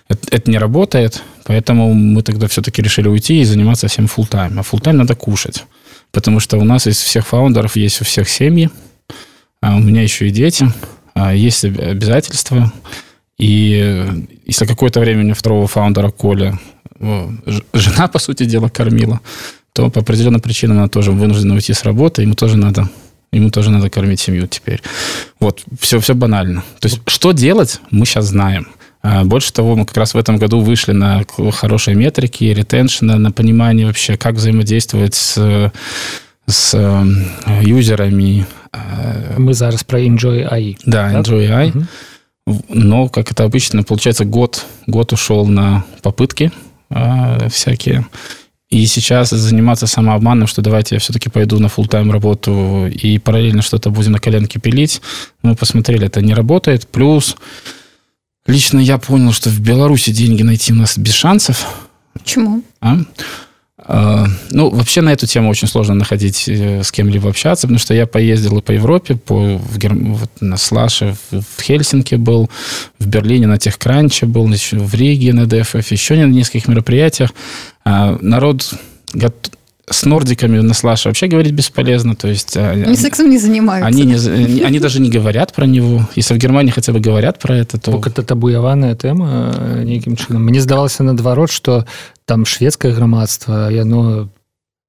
Это, 0.08 0.36
это 0.36 0.50
не 0.50 0.58
работает, 0.58 1.22
поэтому 1.44 1.94
мы 1.94 2.22
тогда 2.22 2.48
все-таки 2.48 2.82
решили 2.82 3.08
уйти 3.08 3.40
и 3.40 3.44
заниматься 3.44 3.86
всем 3.86 4.06
full 4.06 4.26
тайм 4.26 4.58
А 4.58 4.62
full 4.62 4.80
тайм 4.80 4.96
надо 4.96 5.14
кушать. 5.14 5.64
Потому 6.12 6.40
что 6.40 6.58
у 6.58 6.64
нас 6.64 6.86
из 6.86 6.98
всех 6.98 7.26
фаундеров 7.26 7.76
есть 7.76 8.00
у 8.00 8.04
всех 8.04 8.28
семьи, 8.28 8.70
а 9.60 9.76
у 9.76 9.80
меня 9.80 10.02
еще 10.02 10.28
и 10.28 10.30
дети, 10.30 10.66
а 11.14 11.34
есть 11.34 11.64
обязательства. 11.64 12.72
И 13.38 14.06
если 14.46 14.66
какое-то 14.66 15.00
время 15.00 15.20
у 15.20 15.24
меня 15.24 15.34
второго 15.34 15.66
фаундера 15.66 16.10
Коля 16.10 16.58
жена, 17.72 18.08
по 18.08 18.18
сути 18.18 18.44
дела, 18.44 18.68
кормила, 18.68 19.20
то 19.72 19.90
по 19.90 20.00
определенным 20.00 20.40
причинам 20.40 20.78
она 20.78 20.88
тоже 20.88 21.12
вынуждена 21.12 21.54
уйти 21.54 21.72
с 21.72 21.84
работы, 21.84 22.22
ему 22.22 22.34
тоже 22.34 22.56
надо 22.56 22.88
ему 23.32 23.50
тоже 23.50 23.70
надо 23.70 23.90
кормить 23.90 24.20
семью 24.20 24.46
теперь. 24.46 24.82
Вот, 25.38 25.62
все, 25.78 26.00
все 26.00 26.14
банально. 26.14 26.64
То 26.80 26.88
есть, 26.88 27.00
что 27.06 27.32
делать, 27.32 27.80
мы 27.90 28.04
сейчас 28.04 28.26
знаем. 28.26 28.68
А 29.02 29.24
больше 29.24 29.52
того, 29.52 29.76
мы 29.76 29.86
как 29.86 29.96
раз 29.96 30.14
в 30.14 30.18
этом 30.18 30.36
году 30.36 30.60
вышли 30.60 30.92
на 30.92 31.24
хорошие 31.52 31.94
метрики, 31.94 32.44
ретеншена, 32.44 33.16
на 33.16 33.32
понимание 33.32 33.86
вообще, 33.86 34.16
как 34.16 34.34
взаимодействовать 34.34 35.14
с, 35.14 35.72
с 36.46 36.74
э, 36.74 37.62
юзерами. 37.62 38.46
Мы 39.38 39.54
зараз 39.54 39.84
про 39.84 40.00
Enjoy 40.00 40.50
AI. 40.50 40.76
Да, 40.84 41.12
Enjoy 41.12 41.48
AI. 41.48 41.68
Угу. 41.70 41.86
Но, 42.68 43.08
как 43.08 43.30
это 43.32 43.44
обычно, 43.44 43.82
получается, 43.82 44.24
год, 44.24 44.64
год 44.86 45.12
ушел 45.12 45.46
на 45.46 45.84
попытки 46.02 46.52
э, 46.90 47.48
всякие. 47.48 48.06
И 48.68 48.86
сейчас 48.86 49.30
заниматься 49.30 49.88
самообманом, 49.88 50.46
что 50.46 50.62
давайте 50.62 50.94
я 50.94 51.00
все-таки 51.00 51.28
пойду 51.28 51.58
на 51.58 51.66
full 51.66 51.88
time 51.88 52.12
работу 52.12 52.86
и 52.86 53.18
параллельно 53.18 53.62
что-то 53.62 53.90
будем 53.90 54.12
на 54.12 54.20
коленке 54.20 54.60
пилить. 54.60 55.02
Мы 55.42 55.56
посмотрели, 55.56 56.06
это 56.06 56.20
не 56.22 56.34
работает. 56.34 56.86
Плюс 56.86 57.36
Лично 58.50 58.80
я 58.80 58.98
понял, 58.98 59.32
что 59.32 59.48
в 59.48 59.60
Беларуси 59.60 60.10
деньги 60.10 60.42
найти 60.42 60.72
у 60.72 60.76
нас 60.76 60.98
без 60.98 61.14
шансов. 61.14 61.64
Почему? 62.12 62.62
А? 62.80 62.98
А, 63.78 64.26
ну, 64.50 64.70
вообще 64.70 65.00
на 65.00 65.12
эту 65.12 65.26
тему 65.26 65.50
очень 65.50 65.68
сложно 65.68 65.94
находить 65.94 66.48
э, 66.48 66.82
с 66.82 66.90
кем-либо 66.90 67.30
общаться, 67.30 67.66
потому 67.66 67.78
что 67.78 67.94
я 67.94 68.06
поездил 68.06 68.58
и 68.58 68.62
по 68.62 68.72
Европе, 68.72 69.16
по, 69.16 69.56
в 69.56 69.78
Гер... 69.78 69.94
вот 69.94 70.30
на 70.40 70.56
Slush 70.56 70.99
е, 70.99 71.16
в, 71.30 71.40
в 71.40 71.62
Хельсинки 71.62 72.16
был, 72.16 72.50
в 72.98 73.06
Берлине 73.06 73.46
на 73.46 73.58
TechCrunch 73.58 74.20
е 74.20 74.26
был, 74.26 74.46
в 74.46 74.94
Риге 74.94 75.32
на 75.32 75.46
DFF, 75.46 75.90
еще 75.90 76.14
на 76.14 76.30
нескольких 76.30 76.68
мероприятиях. 76.68 77.30
А, 77.84 78.18
народ 78.20 78.74
с 79.90 80.04
нордиками 80.04 80.60
на 80.60 80.74
слаше 80.74 81.08
вообще 81.08 81.26
говорить 81.26 81.52
бесполезно. 81.52 82.14
То 82.14 82.28
есть, 82.28 82.56
а, 82.56 82.70
они 82.70 82.96
сексом 82.96 83.28
не 83.28 83.38
занимаются. 83.38 83.88
Они, 83.88 84.04
не, 84.04 84.62
они 84.62 84.78
даже 84.78 85.00
не 85.00 85.10
говорят 85.10 85.52
про 85.52 85.66
него. 85.66 86.08
Если 86.14 86.34
в 86.34 86.38
Германии 86.38 86.70
хотя 86.70 86.92
бы 86.92 87.00
говорят 87.00 87.38
про 87.38 87.56
это, 87.56 87.78
то... 87.78 87.90
Бок 87.90 88.06
это 88.06 88.22
табуяваная 88.22 88.94
тэма 88.94 89.52
э, 89.56 89.82
нейкім 89.84 90.16
чынам. 90.16 90.44
Мне 90.44 90.60
здавалася 90.60 91.02
наадварот, 91.02 91.50
что 91.50 91.86
там 92.24 92.46
шведскае 92.46 92.94
грамадства 92.94 93.68
яно 93.70 94.30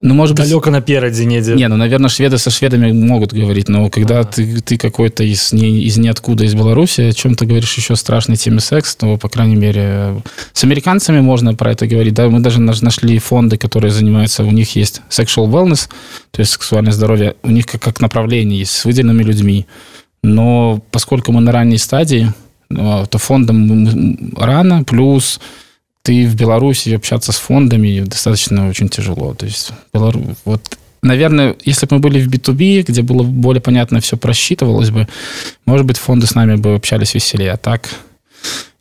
ну, 0.02 0.16
может 0.16 0.36
быть... 0.36 0.50
Далеко 0.50 0.72
напереди 0.72 1.24
недзе. 1.24 1.54
Не, 1.54 1.68
ну, 1.68 1.78
наверное, 1.78 2.10
шведы 2.10 2.40
со 2.40 2.50
шведами 2.50 2.92
могут 2.92 3.34
говорить, 3.34 3.70
но 3.70 3.90
когда 3.92 4.24
ты, 4.24 4.60
ты 4.62 4.78
какой-то 4.78 5.24
из, 5.24 5.54
не, 5.54 5.84
из 5.84 5.98
ниоткуда, 5.98 6.44
из 6.44 6.56
Беларуси, 6.56 7.02
о 7.02 7.14
чем 7.14 7.36
ты 7.36 7.46
говоришь 7.46 7.78
еще 7.78 7.96
страшной 7.96 8.36
теме 8.36 8.62
секс, 8.62 8.96
то, 8.96 9.18
по 9.18 9.30
крайней 9.30 9.56
мере, 9.56 10.22
с 10.54 10.64
американцами 10.64 11.20
можно 11.20 11.54
про 11.54 11.72
это 11.74 11.86
говорить. 11.86 12.16
Да, 12.16 12.28
мы 12.30 12.40
даже 12.40 12.60
нашли 12.62 13.20
фонды, 13.20 13.58
которые 13.58 13.92
занимаются, 13.92 14.44
у 14.44 14.52
них 14.52 14.76
есть 14.76 15.02
sexual 15.10 15.48
wellness, 15.52 15.88
то 16.32 16.40
есть 16.40 16.54
сексуальное 16.54 16.94
здоровье, 16.94 17.36
у 17.44 17.52
них 17.52 17.68
как, 17.68 17.82
как 17.82 18.02
направление 18.02 18.60
есть 18.60 18.72
с 18.72 18.86
выделенными 18.86 19.22
людьми. 19.22 19.68
Но 20.24 20.82
поскольку 20.90 21.32
мы 21.32 21.42
на 21.42 21.52
ранней 21.52 21.78
стадии, 21.78 22.34
ну, 22.70 23.06
то 23.06 23.18
фондом 23.20 24.34
рано, 24.36 24.84
плюс 24.84 25.40
ты 26.04 26.28
в 26.28 26.36
Беларуси 26.36 26.90
общаться 26.90 27.32
с 27.32 27.38
фондами 27.38 28.02
достаточно 28.02 28.68
очень 28.68 28.90
тяжело. 28.90 29.34
То 29.34 29.46
есть, 29.46 29.72
Белару... 29.94 30.22
вот, 30.46 30.78
наверное, 31.02 31.56
если 31.64 31.86
бы 31.86 31.96
мы 31.96 32.02
были 32.02 32.22
в 32.22 32.30
B2B, 32.30 32.84
где 32.88 33.02
было 33.02 33.24
более 33.24 33.62
понятно, 33.62 34.00
все 34.00 34.18
просчитывалось 34.18 34.90
бы, 34.90 35.08
может 35.66 35.86
быть, 35.86 35.98
фонды 35.98 36.26
с 36.28 36.36
нами 36.36 36.56
бы 36.56 36.76
общались 36.76 37.14
веселее. 37.14 37.52
А 37.52 37.58
так, 37.58 37.90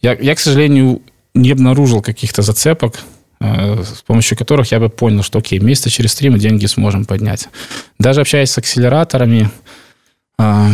я, 0.01 0.15
я 0.15 0.35
к 0.35 0.41
сожалению, 0.41 1.03
не 1.35 1.51
обнаружил 1.51 2.01
каких-то 2.01 2.43
зацепок, 2.43 3.01
э, 3.41 3.83
с 3.85 4.03
помощью 4.03 4.39
которых 4.39 4.73
я 4.73 4.81
бы 4.81 4.89
понял, 4.89 5.23
что, 5.23 5.41
окей, 5.41 5.59
месяца 5.59 5.91
через 5.91 6.15
три 6.15 6.31
мы 6.31 6.39
деньги 6.39 6.65
сможем 6.67 7.05
поднять. 7.05 7.49
Даже 7.99 8.23
общаясь 8.23 8.51
с 8.51 8.59
акселераторами, 8.59 9.51
э, 10.39 10.69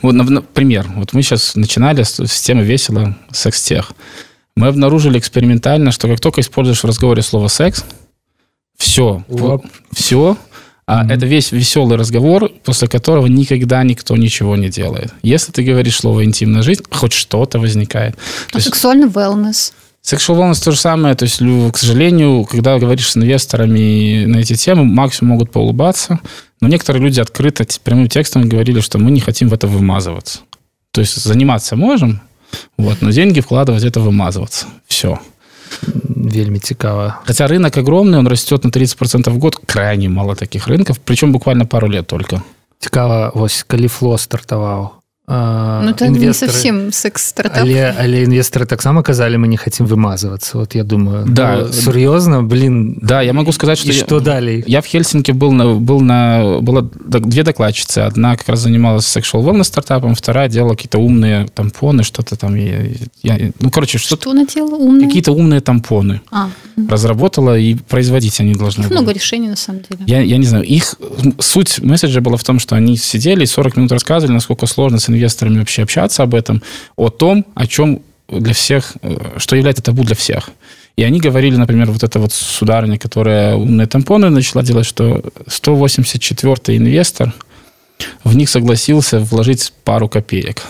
вот, 0.00 0.12
например, 0.12 0.86
вот 0.94 1.12
мы 1.12 1.22
сейчас 1.22 1.56
начинали 1.56 2.04
с, 2.04 2.24
с 2.24 2.40
темы 2.42 2.62
весело 2.62 3.16
секс-тех 3.32 3.92
мы 4.56 4.68
обнаружили 4.68 5.18
экспериментально, 5.18 5.92
что 5.92 6.08
как 6.08 6.20
только 6.20 6.40
используешь 6.40 6.82
в 6.82 6.86
разговоре 6.86 7.22
слово 7.22 7.48
секс, 7.48 7.84
все, 8.76 9.24
вот, 9.28 9.64
все, 9.94 10.36
а 10.86 11.04
mm-hmm. 11.04 11.12
это 11.12 11.26
весь 11.26 11.52
веселый 11.52 11.96
разговор, 11.96 12.50
после 12.64 12.88
которого 12.88 13.26
никогда 13.26 13.82
никто 13.82 14.16
ничего 14.16 14.56
не 14.56 14.68
делает. 14.68 15.12
Если 15.22 15.52
ты 15.52 15.62
говоришь 15.62 15.96
слово 15.96 16.24
интимная 16.24 16.62
жизнь, 16.62 16.82
хоть 16.90 17.12
что-то 17.12 17.58
возникает. 17.58 18.16
А 18.52 18.60
сексуальный 18.60 19.08
wellness? 19.08 19.72
Sexual 20.04 20.38
wellness 20.38 20.62
то 20.62 20.70
же 20.70 20.78
самое. 20.78 21.16
То 21.16 21.24
есть, 21.24 21.38
к 21.38 21.76
сожалению, 21.76 22.44
когда 22.44 22.78
говоришь 22.78 23.10
с 23.10 23.16
инвесторами 23.16 24.24
на 24.26 24.36
эти 24.38 24.54
темы, 24.54 24.84
максимум 24.84 25.32
могут 25.32 25.50
поулыбаться. 25.50 26.20
Но 26.60 26.68
некоторые 26.68 27.02
люди 27.02 27.18
открыто 27.18 27.66
прямым 27.82 28.08
текстом 28.08 28.48
говорили, 28.48 28.80
что 28.80 28.98
мы 28.98 29.10
не 29.10 29.20
хотим 29.20 29.48
в 29.48 29.54
это 29.54 29.66
вымазываться. 29.66 30.40
То 30.92 31.00
есть 31.00 31.16
заниматься 31.16 31.74
можем, 31.74 32.20
вот, 32.77 33.01
но 33.01 33.11
деньги 33.11 33.39
вкладывать 33.41 33.83
это 33.83 33.99
вымазываться. 33.99 34.65
Все. 34.87 35.19
Вельми 36.09 36.59
цікава. 36.59 37.19
Хотя 37.25 37.47
рынок 37.47 37.77
огромный, 37.77 38.19
он 38.19 38.27
растет 38.27 38.63
на 38.63 38.69
30% 38.69 39.29
в 39.29 39.37
год. 39.37 39.59
Крайне 39.65 40.09
мало 40.09 40.35
таких 40.35 40.67
рынков, 40.67 40.99
причем 40.99 41.31
буквально 41.31 41.65
пару 41.65 41.87
лет 41.87 42.07
только. 42.07 42.41
Цікава, 42.79 43.31
вось, 43.35 43.63
калі 43.63 43.87
фло 43.87 44.17
стартаваў 44.17 44.89
ну, 45.28 45.90
это 45.90 46.06
инвесторы... 46.06 46.26
не 46.26 46.32
совсем 46.32 46.92
секс-стартап. 46.92 47.62
Але, 47.62 47.94
але 47.98 48.24
инвесторы 48.24 48.64
таксама 48.64 49.02
казали, 49.02 49.36
мы 49.36 49.48
не 49.48 49.56
хотим 49.56 49.86
вымазываться. 49.86 50.58
Вот 50.58 50.76
я 50.76 50.84
думаю, 50.84 51.24
да. 51.26 51.64
ну, 51.66 51.72
серьезно, 51.72 52.44
блин. 52.44 52.96
Да, 53.02 53.22
я 53.22 53.32
могу 53.32 53.50
сказать, 53.50 53.78
что... 53.78 53.88
И 53.88 53.92
я, 53.92 54.04
что 54.04 54.20
далее? 54.20 54.62
Я 54.68 54.80
в 54.82 54.86
Хельсинки 54.86 55.32
был 55.32 55.50
на... 55.50 55.74
Был 55.74 56.00
на 56.00 56.60
было 56.60 56.82
две 56.82 57.42
докладчицы. 57.42 57.98
Одна 57.98 58.36
как 58.36 58.48
раз 58.48 58.60
занималась 58.60 59.04
sexual 59.04 59.42
wellness 59.42 59.64
стартапом, 59.64 60.14
вторая 60.14 60.48
делала 60.48 60.74
какие-то 60.74 60.98
умные 60.98 61.48
тампоны, 61.48 62.04
что-то 62.04 62.36
там. 62.36 62.54
Я, 62.54 62.82
я, 63.24 63.50
ну, 63.58 63.70
короче, 63.70 63.98
что... 63.98 64.14
Что 64.14 64.30
она 64.30 64.46
делала? 64.46 64.76
Умные? 64.76 65.08
Какие-то 65.08 65.32
умные 65.32 65.60
тампоны. 65.60 66.20
А. 66.30 66.50
Разработала, 66.88 67.58
и 67.58 67.74
производить 67.74 68.38
они 68.38 68.54
должны 68.54 68.82
Их 68.82 68.88
были. 68.88 68.98
много 68.98 69.12
решений, 69.12 69.48
на 69.48 69.56
самом 69.56 69.82
деле. 69.82 70.04
Я, 70.06 70.20
я 70.20 70.36
не 70.36 70.46
знаю. 70.46 70.64
Их... 70.64 70.94
Суть 71.40 71.80
месседжа 71.80 72.20
была 72.20 72.36
в 72.36 72.44
том, 72.44 72.60
что 72.60 72.76
они 72.76 72.96
сидели 72.96 73.42
и 73.42 73.46
40 73.46 73.76
минут 73.76 73.92
рассказывали, 73.92 74.34
насколько 74.34 74.66
сложно 74.66 75.00
с 75.00 75.08
инвесторами 75.16 75.58
вообще 75.58 75.82
общаться 75.82 76.22
об 76.22 76.34
этом, 76.34 76.62
о 76.96 77.10
том, 77.10 77.44
о 77.54 77.66
чем 77.66 78.02
для 78.28 78.54
всех, 78.54 78.96
э, 79.02 79.38
что 79.38 79.56
является 79.56 79.82
табу 79.82 80.04
для 80.04 80.14
всех. 80.14 80.50
И 80.96 81.02
они 81.02 81.20
говорили, 81.20 81.56
например, 81.56 81.90
вот 81.90 82.02
эта 82.02 82.18
вот 82.18 82.32
сударыня, 82.32 82.98
которая 82.98 83.54
умные 83.54 83.86
тампоны 83.86 84.30
начала 84.30 84.62
делать, 84.62 84.86
что 84.86 85.22
184-й 85.46 86.76
инвестор 86.78 87.34
в 88.24 88.34
них 88.34 88.48
согласился 88.48 89.20
вложить 89.20 89.72
пару 89.84 90.08
копеек. 90.08 90.62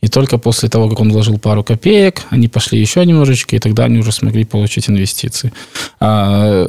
И 0.00 0.08
только 0.08 0.38
после 0.38 0.68
того, 0.68 0.88
как 0.88 1.00
он 1.00 1.10
вложил 1.10 1.38
пару 1.38 1.64
копеек, 1.64 2.22
они 2.30 2.46
пошли 2.46 2.78
еще 2.78 3.04
немножечко, 3.04 3.56
и 3.56 3.58
тогда 3.58 3.86
они 3.86 3.98
уже 3.98 4.12
смогли 4.12 4.44
получить 4.44 4.88
инвестиции. 4.88 5.52
А 5.98 6.68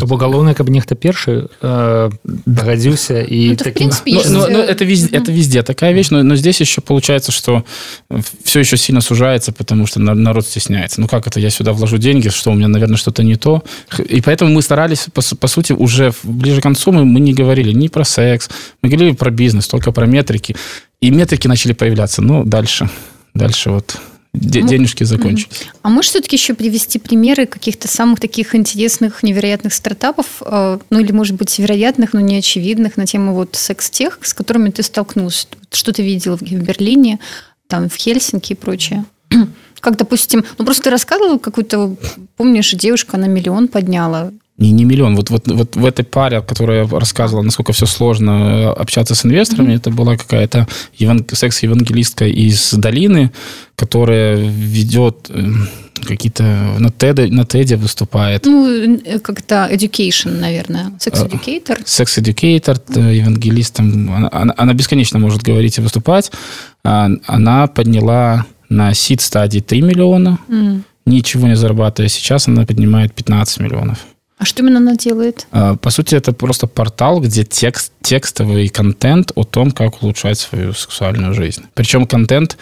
то 0.00 0.06
бок 0.06 0.20
галоўнае 0.20 0.54
каб 0.54 0.68
нехта 0.68 0.94
першы 0.94 1.48
э, 1.62 2.10
дагадзіўся 2.24 3.22
и 3.22 3.50
ну, 3.50 3.56
таким 3.56 3.88
принципе, 3.88 4.28
ну, 4.28 4.46
ну, 4.46 4.48
ну, 4.50 4.58
это 4.58 4.84
везде 4.84 5.16
это 5.16 5.32
везде 5.32 5.62
такая 5.62 5.92
вещь 5.92 6.10
но, 6.10 6.22
но 6.22 6.36
здесь 6.36 6.60
еще 6.60 6.82
получается 6.82 7.32
что 7.32 7.64
все 8.44 8.60
еще 8.60 8.76
сильно 8.76 9.00
сужается 9.00 9.52
потому 9.52 9.86
что 9.86 10.00
народ 10.00 10.46
стесняется 10.46 11.00
ну 11.00 11.08
как 11.08 11.26
это 11.26 11.40
я 11.40 11.48
сюда 11.48 11.72
вложу 11.72 11.96
деньги 11.96 12.28
что 12.28 12.50
у 12.50 12.54
меня 12.54 12.68
наверное 12.68 12.98
что-то 12.98 13.22
не 13.22 13.36
то 13.36 13.62
и 13.98 14.20
поэтому 14.20 14.52
мы 14.52 14.60
старались 14.60 15.06
по, 15.12 15.22
по 15.22 15.46
сути 15.46 15.72
уже 15.72 16.12
ближе 16.22 16.60
к 16.60 16.62
концу 16.62 16.92
мы, 16.92 17.04
мы 17.06 17.20
не 17.20 17.32
говорили 17.32 17.72
ни 17.72 17.88
про 17.88 18.04
секс 18.04 18.50
мы 18.82 18.90
говорили 18.90 19.14
про 19.14 19.30
бизнес 19.30 19.66
только 19.66 19.92
про 19.92 20.06
метрики 20.06 20.56
и 21.00 21.10
метрики 21.10 21.48
начали 21.48 21.72
появляться 21.72 22.20
ну 22.20 22.44
дальше 22.44 22.90
дальше 23.34 23.70
вот 23.70 23.96
де- 24.33 24.61
денежки 24.61 25.03
закончились. 25.03 25.67
А 25.81 25.89
можешь 25.89 26.11
все-таки 26.11 26.35
еще 26.35 26.53
привести 26.53 26.99
примеры 26.99 27.45
каких-то 27.45 27.87
самых 27.87 28.19
таких 28.19 28.55
интересных, 28.55 29.23
невероятных 29.23 29.73
стартапов, 29.73 30.41
э, 30.41 30.79
ну 30.89 30.99
или, 30.99 31.11
может 31.11 31.35
быть, 31.35 31.57
вероятных, 31.59 32.13
но 32.13 32.19
не 32.19 32.37
очевидных 32.37 32.97
на 32.97 33.05
тему 33.05 33.33
вот 33.33 33.55
секс-тех, 33.55 34.19
с 34.21 34.33
которыми 34.33 34.69
ты 34.69 34.83
столкнулся? 34.83 35.47
Что 35.71 35.91
ты 35.91 36.01
видел 36.03 36.37
в 36.37 36.41
Берлине, 36.41 37.19
там, 37.67 37.89
в 37.89 37.95
Хельсинки 37.95 38.53
и 38.53 38.55
прочее? 38.55 39.05
Как, 39.79 39.97
допустим, 39.97 40.45
ну 40.57 40.65
просто 40.65 40.83
ты 40.83 40.89
рассказывал 40.91 41.39
какую-то, 41.39 41.95
помнишь, 42.37 42.71
девушка 42.71 43.17
на 43.17 43.25
миллион 43.25 43.67
подняла, 43.67 44.31
не, 44.61 44.71
не 44.71 44.85
миллион. 44.85 45.15
Вот, 45.15 45.29
вот, 45.29 45.47
вот 45.47 45.75
в 45.75 45.85
этой 45.85 46.05
паре, 46.05 46.41
которая 46.41 46.87
рассказывала, 46.87 47.43
насколько 47.43 47.73
все 47.73 47.85
сложно 47.85 48.31
э, 48.31 48.81
общаться 48.81 49.15
с 49.15 49.25
инвесторами, 49.25 49.73
mm-hmm. 49.73 49.77
это 49.77 49.89
была 49.89 50.15
какая-то 50.15 50.67
еван... 50.97 51.25
секс-евангелистка 51.31 52.25
из 52.27 52.73
долины, 52.73 53.31
которая 53.75 54.35
ведет 54.35 55.29
э, 55.29 55.41
какие-то 56.05 56.43
на 56.77 56.91
теде, 56.91 57.27
на 57.27 57.43
теде 57.43 57.75
выступает. 57.75 58.45
Ну, 58.45 58.99
э, 59.03 59.19
как-то 59.19 59.67
education, 59.71 60.39
наверное. 60.39 60.93
Секс-educator. 60.99 61.81
Секс-educator, 61.83 62.79
евангелистом. 63.11 64.13
Она, 64.13 64.29
она, 64.31 64.53
она 64.57 64.73
бесконечно 64.73 65.17
может 65.17 65.41
говорить 65.41 65.79
и 65.79 65.81
выступать. 65.81 66.31
А, 66.83 67.09
она 67.25 67.65
подняла 67.65 68.45
на 68.69 68.93
сид 68.93 69.21
стадии 69.21 69.59
3 69.59 69.81
миллиона, 69.81 70.37
mm. 70.47 70.81
ничего 71.07 71.47
не 71.47 71.55
зарабатывая. 71.55 72.09
Сейчас 72.09 72.47
она 72.47 72.65
поднимает 72.65 73.13
15 73.13 73.59
миллионов. 73.59 74.05
А 74.41 74.45
что 74.45 74.63
именно 74.63 74.79
она 74.79 74.95
делает? 74.95 75.45
А, 75.51 75.75
по 75.75 75.91
сути, 75.91 76.15
это 76.15 76.33
просто 76.33 76.65
портал, 76.65 77.21
где 77.21 77.43
текст, 77.43 77.93
текстовый 78.01 78.69
контент 78.69 79.31
о 79.35 79.43
том, 79.43 79.69
как 79.69 80.01
улучшать 80.01 80.39
свою 80.39 80.73
сексуальную 80.73 81.35
жизнь. 81.35 81.65
Причем 81.75 82.07
контент 82.07 82.57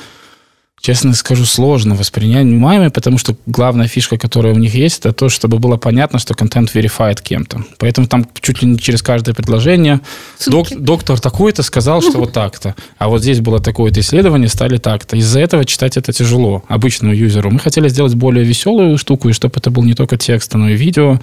честно 0.82 1.14
скажу, 1.14 1.46
сложно 1.46 1.96
воспринимаемый, 1.96 2.90
потому 2.90 3.18
что 3.18 3.36
главная 3.46 3.88
фишка, 3.88 4.18
которая 4.18 4.54
у 4.54 4.58
них 4.58 4.74
есть, 4.74 5.00
это 5.00 5.14
то, 5.14 5.30
чтобы 5.30 5.60
было 5.60 5.78
понятно, 5.78 6.20
что 6.20 6.34
контент 6.34 6.74
верифает 6.74 7.22
кем-то. 7.22 7.64
Поэтому 7.78 8.08
там 8.08 8.28
чуть 8.42 8.62
ли 8.62 8.70
не 8.70 8.80
через 8.80 9.02
каждое 9.02 9.34
предложение 9.34 10.02
док, 10.48 10.70
доктор 10.72 11.20
такой-то 11.20 11.64
сказал, 11.64 12.02
что 12.02 12.12
вот 12.20 12.34
так-то, 12.34 12.76
а 12.98 13.10
вот 13.10 13.22
здесь 13.22 13.42
было 13.42 13.60
такое-то 13.60 14.00
исследование, 14.00 14.48
стали 14.48 14.78
так-то. 14.78 15.18
Из-за 15.18 15.40
этого 15.40 15.66
читать 15.66 15.98
это 15.98 16.14
тяжело 16.14 16.64
обычному 16.68 17.14
юзеру. 17.14 17.52
Мы 17.52 17.60
хотели 17.60 17.90
сделать 17.90 18.16
более 18.16 18.46
веселую 18.46 18.98
штуку, 18.98 19.30
и 19.30 19.34
чтобы 19.34 19.56
это 19.58 19.72
был 19.72 19.84
не 19.84 19.94
только 19.94 20.18
текст, 20.18 20.54
но 20.54 20.70
и 20.70 20.76
видео. 20.76 21.20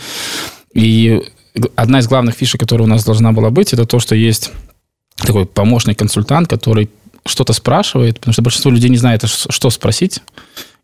И 0.74 1.22
одна 1.74 2.00
из 2.00 2.08
главных 2.08 2.34
фишек, 2.34 2.60
которая 2.60 2.86
у 2.86 2.90
нас 2.90 3.04
должна 3.04 3.32
была 3.32 3.50
быть, 3.50 3.72
это 3.72 3.86
то, 3.86 3.98
что 3.98 4.14
есть 4.14 4.52
такой 5.16 5.46
помощный 5.46 5.94
консультант, 5.94 6.48
который 6.48 6.90
что-то 7.26 7.52
спрашивает, 7.52 8.18
потому 8.18 8.32
что 8.32 8.42
большинство 8.42 8.70
людей 8.70 8.90
не 8.90 8.96
знает, 8.96 9.24
что 9.24 9.70
спросить, 9.70 10.20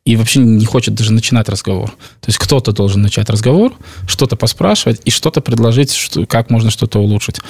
и 0.05 0.17
вообще 0.17 0.41
не 0.41 0.67
хочет 0.67 0.95
даже 0.95 1.13
начинать 1.13 1.49
разговор. 1.49 1.91
То 2.21 2.29
есть 2.29 2.39
кто-то 2.39 2.73
должен 2.73 3.03
начать 3.03 3.31
разговор, 3.31 3.73
что-то 4.09 4.35
поспрашивать 4.35 5.01
и 5.05 5.11
что-то 5.11 5.41
предложить, 5.41 5.93
что, 5.93 6.27
как 6.27 6.51
можно 6.51 6.71
что-то 6.71 6.99
улучшить. 6.99 7.41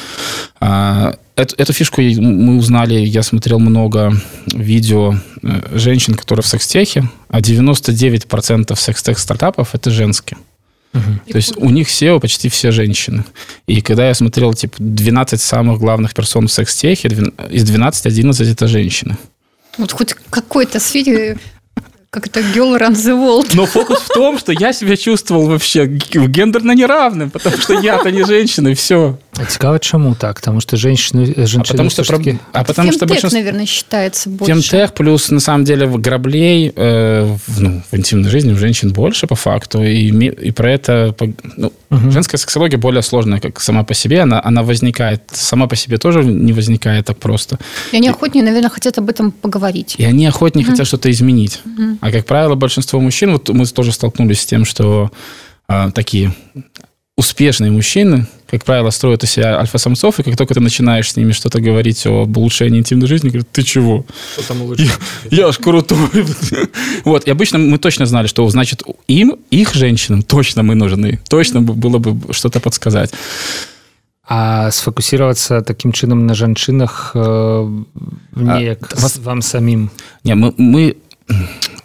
А, 0.61 1.15
эту, 1.35 1.55
эту 1.57 1.73
фишку 1.73 2.03
мы 2.03 2.59
узнали, 2.59 2.95
я 2.95 3.23
смотрел 3.23 3.59
много 3.59 4.13
видео 4.53 5.15
э, 5.43 5.79
женщин, 5.79 6.15
которые 6.15 6.43
в 6.43 6.47
секстехе, 6.47 7.09
а 7.29 7.41
99% 7.41 8.79
секстех 8.79 9.19
стартапов 9.19 9.75
это 9.75 9.91
женские. 9.91 10.39
Угу. 10.95 11.31
То 11.31 11.37
есть 11.37 11.57
у 11.57 11.71
них 11.71 11.89
SEO 11.89 12.21
почти 12.21 12.49
все 12.49 12.71
женщины. 12.71 13.25
И 13.67 13.81
когда 13.81 14.07
я 14.07 14.15
смотрел, 14.15 14.53
типа, 14.53 14.75
12 14.79 15.41
самых 15.41 15.79
главных 15.79 16.15
персон 16.15 16.49
в 16.49 16.53
секс-техе, 16.53 17.09
из 17.51 17.65
12 17.65 18.07
11 18.07 18.49
это 18.49 18.69
женщины. 18.69 19.17
Вот 19.79 19.93
хоть 19.93 20.15
какой-то 20.31 20.81
сфере 20.81 21.39
как 22.13 22.27
это 22.27 22.41
girl 22.41 22.79
runs 22.79 22.97
the 22.97 23.17
world. 23.17 23.53
Но 23.55 23.65
фокус 23.65 24.01
в 24.01 24.09
том, 24.09 24.39
что 24.39 24.53
я 24.53 24.75
себя 24.75 24.99
чувствовал 24.99 25.47
вообще 25.47 25.87
гендерно 25.87 26.73
неравным, 26.73 27.31
потому 27.31 27.57
что 27.57 27.73
я-то 27.73 28.11
не 28.11 28.23
женщина, 28.25 28.69
и 28.69 28.75
все. 28.75 29.19
А 29.37 29.45
цікаво, 29.45 29.79
чему 29.79 30.15
так? 30.15 30.35
Потому 30.35 30.61
что 30.61 30.77
женщины... 30.77 31.35
женщины 31.37 31.61
а 31.61 31.65
потому 31.65 31.91
что, 31.91 32.05
таки... 32.05 32.39
а 32.53 32.65
потому 32.65 32.93
что 32.93 33.07
большинство... 33.07 33.39
наверное, 33.39 33.67
считается 33.67 34.29
больше. 34.29 34.53
Фемтех 34.53 34.93
плюс, 34.93 35.31
на 35.31 35.41
самом 35.41 35.65
деле, 35.65 35.87
граблей 35.87 36.73
э, 36.77 37.37
в, 37.47 37.61
ну, 37.61 37.83
в 37.91 37.97
интимной 37.97 38.31
жизни 38.31 38.53
у 38.53 38.57
женщин 38.57 38.93
больше, 38.93 39.27
по 39.27 39.35
факту, 39.35 39.83
и, 39.83 40.09
и 40.49 40.51
про 40.51 40.71
это... 40.71 41.15
Ну, 41.57 41.73
угу. 41.91 42.11
Женская 42.11 42.37
сексология 42.37 42.79
более 42.79 43.03
сложная, 43.03 43.41
как 43.41 43.61
сама 43.61 43.85
по 43.85 43.95
себе, 43.95 44.21
она, 44.21 44.43
она 44.45 44.63
возникает, 44.63 45.23
сама 45.33 45.67
по 45.67 45.77
себе 45.77 45.97
тоже 45.97 46.25
не 46.25 46.53
возникает 46.53 47.07
так 47.07 47.17
просто. 47.17 47.59
И 47.93 47.97
они 47.97 48.09
охотнее, 48.09 48.45
наверное, 48.45 48.71
хотят 48.71 48.99
об 48.99 49.09
этом 49.09 49.33
поговорить. 49.33 49.95
И 49.99 50.05
они 50.05 50.27
охотнее 50.27 50.67
угу. 50.67 50.73
хотят 50.73 50.87
что-то 50.87 51.11
изменить. 51.11 51.61
Угу. 51.65 51.99
А, 52.03 52.11
как 52.11 52.27
правило, 52.27 52.55
большинство 52.55 53.01
мужчин, 53.01 53.33
вот 53.33 53.49
мы 53.49 53.65
тоже 53.65 53.93
столкнулись 53.93 54.41
с 54.41 54.47
тем, 54.47 54.67
что 54.67 55.11
э, 55.69 55.91
такие 55.95 56.35
успешные 57.23 57.71
мужчины, 57.71 58.27
как 58.51 58.65
правило, 58.65 58.91
строят 58.91 59.23
из 59.23 59.31
себя 59.31 59.61
альфа-самцов, 59.61 60.19
и 60.19 60.25
как 60.25 60.37
только 60.37 60.55
ты 60.55 60.61
начинаешь 60.61 61.13
с 61.13 61.17
ними 61.17 61.31
что-то 61.31 61.61
говорить 61.61 62.05
об 62.05 62.37
улучшении 62.37 62.81
интимной 62.81 63.07
жизни, 63.07 63.29
говорят, 63.29 63.49
ты 63.53 63.63
чего? 63.63 64.05
Что 64.33 64.49
там 64.49 64.63
улучшать? 64.63 64.91
Я, 65.31 65.47
я 65.47 65.53
ж 65.53 65.59
крутой. 65.59 66.27
вот, 67.05 67.25
и 67.25 67.31
обычно 67.31 67.59
мы 67.59 67.79
точно 67.79 68.07
знали, 68.07 68.27
что, 68.27 68.49
значит, 68.49 68.83
им, 69.07 69.37
их 69.51 69.73
женщинам 69.73 70.23
точно 70.23 70.65
мы 70.65 70.75
нужны. 70.75 71.21
Точно 71.29 71.61
было 71.61 71.99
бы 71.99 72.35
что-то 72.35 72.59
подсказать. 72.59 73.13
А 74.29 74.71
сфокусироваться 74.73 75.63
таким 75.63 75.93
чынам 75.93 76.27
на 76.27 76.35
жанчынах 76.35 77.13
э, 77.15 77.83
неяк 78.35 78.93
а, 78.93 79.09
вам 79.21 79.43
самим 79.43 79.91
не 80.25 80.35
мы, 80.35 80.55
мы 80.57 80.97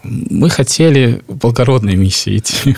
мы 0.04 0.50
хотели 0.50 1.22
благородной 1.28 1.96
миссии 1.96 2.38
идти, 2.38 2.76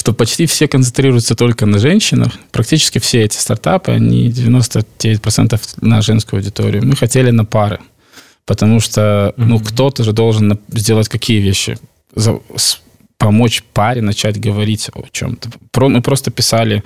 что 0.00 0.14
почти 0.14 0.46
все 0.46 0.66
концентрируются 0.66 1.34
только 1.34 1.66
на 1.66 1.78
женщинах. 1.78 2.32
Практически 2.52 2.98
все 2.98 3.22
эти 3.22 3.36
стартапы, 3.36 3.92
они 3.92 4.30
99% 4.30 5.60
на 5.82 6.00
женскую 6.00 6.38
аудиторию. 6.38 6.86
Мы 6.86 6.96
хотели 6.96 7.30
на 7.30 7.44
пары, 7.44 7.80
потому 8.46 8.80
что 8.80 9.34
ну, 9.36 9.58
mm-hmm. 9.58 9.66
кто-то 9.66 10.02
же 10.02 10.14
должен 10.14 10.58
сделать 10.70 11.10
какие 11.10 11.42
вещи? 11.42 11.78
Помочь 13.18 13.62
паре 13.74 14.00
начать 14.00 14.40
говорить 14.40 14.88
о 14.94 15.04
чем-то. 15.12 15.50
Мы 15.76 16.00
просто 16.00 16.30
писали 16.30 16.82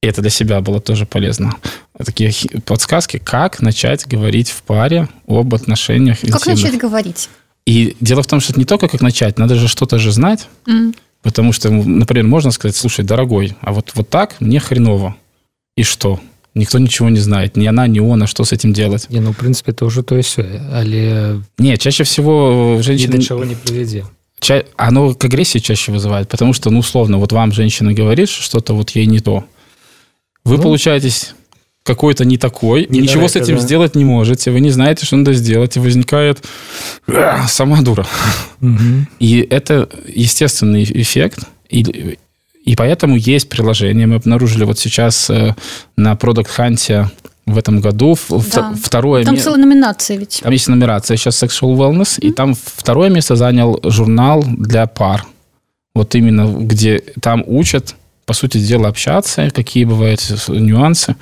и 0.00 0.06
это 0.06 0.22
для 0.22 0.30
себя 0.30 0.62
было 0.62 0.80
тоже 0.80 1.04
полезно. 1.04 1.54
Такие 2.02 2.32
подсказки, 2.64 3.18
как 3.18 3.60
начать 3.60 4.06
говорить 4.06 4.48
в 4.48 4.62
паре 4.62 5.08
об 5.26 5.54
отношениях. 5.54 6.20
Как 6.20 6.28
интимных. 6.28 6.62
начать 6.62 6.78
говорить? 6.78 7.28
И 7.66 7.94
дело 8.00 8.22
в 8.22 8.26
том, 8.26 8.40
что 8.40 8.52
это 8.52 8.60
не 8.60 8.64
только 8.64 8.88
как 8.88 9.02
начать, 9.02 9.38
надо 9.38 9.56
же 9.56 9.68
что-то 9.68 9.98
же 9.98 10.12
знать. 10.12 10.48
Mm. 10.66 10.94
Потому 11.28 11.52
что, 11.52 11.70
например, 11.70 12.24
можно 12.24 12.50
сказать, 12.50 12.74
слушай, 12.74 13.04
дорогой, 13.04 13.54
а 13.60 13.74
вот, 13.74 13.92
вот 13.94 14.08
так 14.08 14.36
мне 14.40 14.58
хреново. 14.60 15.14
И 15.76 15.82
что? 15.82 16.20
Никто 16.54 16.78
ничего 16.78 17.10
не 17.10 17.18
знает. 17.18 17.54
Ни 17.54 17.66
она, 17.66 17.86
ни 17.86 18.00
он, 18.00 18.22
а 18.22 18.26
что 18.26 18.44
с 18.44 18.52
этим 18.52 18.72
делать? 18.72 19.10
Не, 19.10 19.20
ну, 19.20 19.34
в 19.34 19.36
принципе, 19.36 19.72
это 19.72 19.84
уже 19.84 20.02
то 20.02 20.16
и 20.16 20.22
все. 20.22 20.62
Але... 20.72 21.42
Не, 21.58 21.76
чаще 21.76 22.04
всего 22.04 22.80
женщины... 22.80 23.12
Ни 23.12 23.16
до 23.18 23.22
чего 23.22 23.44
не 23.44 23.56
приведи. 23.56 24.04
Ча... 24.40 24.64
Оно 24.78 25.14
к 25.14 25.22
агрессии 25.22 25.58
чаще 25.58 25.92
вызывает, 25.92 26.30
потому 26.30 26.54
что, 26.54 26.70
ну, 26.70 26.78
условно, 26.78 27.18
вот 27.18 27.32
вам 27.32 27.52
женщина 27.52 27.92
говорит, 27.92 28.30
что 28.30 28.42
что-то 28.42 28.72
вот 28.72 28.88
ей 28.92 29.04
не 29.04 29.20
то. 29.20 29.44
Вы 30.44 30.56
ну, 30.56 30.62
получаетесь 30.62 31.34
какой-то 31.88 32.26
не 32.26 32.36
такой, 32.36 32.86
не 32.90 33.00
ничего 33.00 33.24
это, 33.24 33.32
с 33.32 33.36
этим 33.36 33.56
да. 33.56 33.62
сделать 33.62 33.96
не 33.96 34.04
можете, 34.04 34.50
вы 34.50 34.60
не 34.60 34.70
знаете, 34.70 35.06
что 35.06 35.16
надо 35.16 35.32
сделать, 35.32 35.76
и 35.76 35.80
возникает 35.80 36.44
сама 37.48 37.80
дура. 37.80 38.06
Угу. 38.60 39.06
И 39.20 39.46
это 39.50 39.88
естественный 40.06 40.84
эффект, 40.84 41.40
и, 41.70 42.18
и 42.64 42.76
поэтому 42.76 43.16
есть 43.16 43.48
приложение. 43.48 44.06
Мы 44.06 44.16
обнаружили 44.16 44.64
вот 44.64 44.78
сейчас 44.78 45.30
э, 45.30 45.54
на 45.96 46.12
Product 46.12 46.48
Hunt 46.58 47.08
в 47.46 47.56
этом 47.56 47.80
году 47.80 48.18
да. 48.28 48.74
второе 48.82 49.24
Там 49.24 49.38
целая 49.38 49.58
номинация 49.58 50.18
ведь. 50.18 50.40
Там 50.42 50.52
есть 50.52 50.68
номинация 50.68 51.16
сейчас 51.16 51.42
Sexual 51.42 51.74
Wellness, 51.74 52.18
mm-hmm. 52.18 52.28
и 52.28 52.32
там 52.32 52.54
второе 52.54 53.08
место 53.08 53.34
занял 53.36 53.80
журнал 53.82 54.44
для 54.46 54.86
пар. 54.86 55.24
Вот 55.94 56.14
именно 56.14 56.46
где 56.46 57.02
там 57.22 57.42
учат, 57.46 57.96
по 58.26 58.34
сути 58.34 58.58
дела, 58.58 58.88
общаться, 58.88 59.50
какие 59.54 59.84
бывают 59.84 60.20
нюансы. 60.48 61.16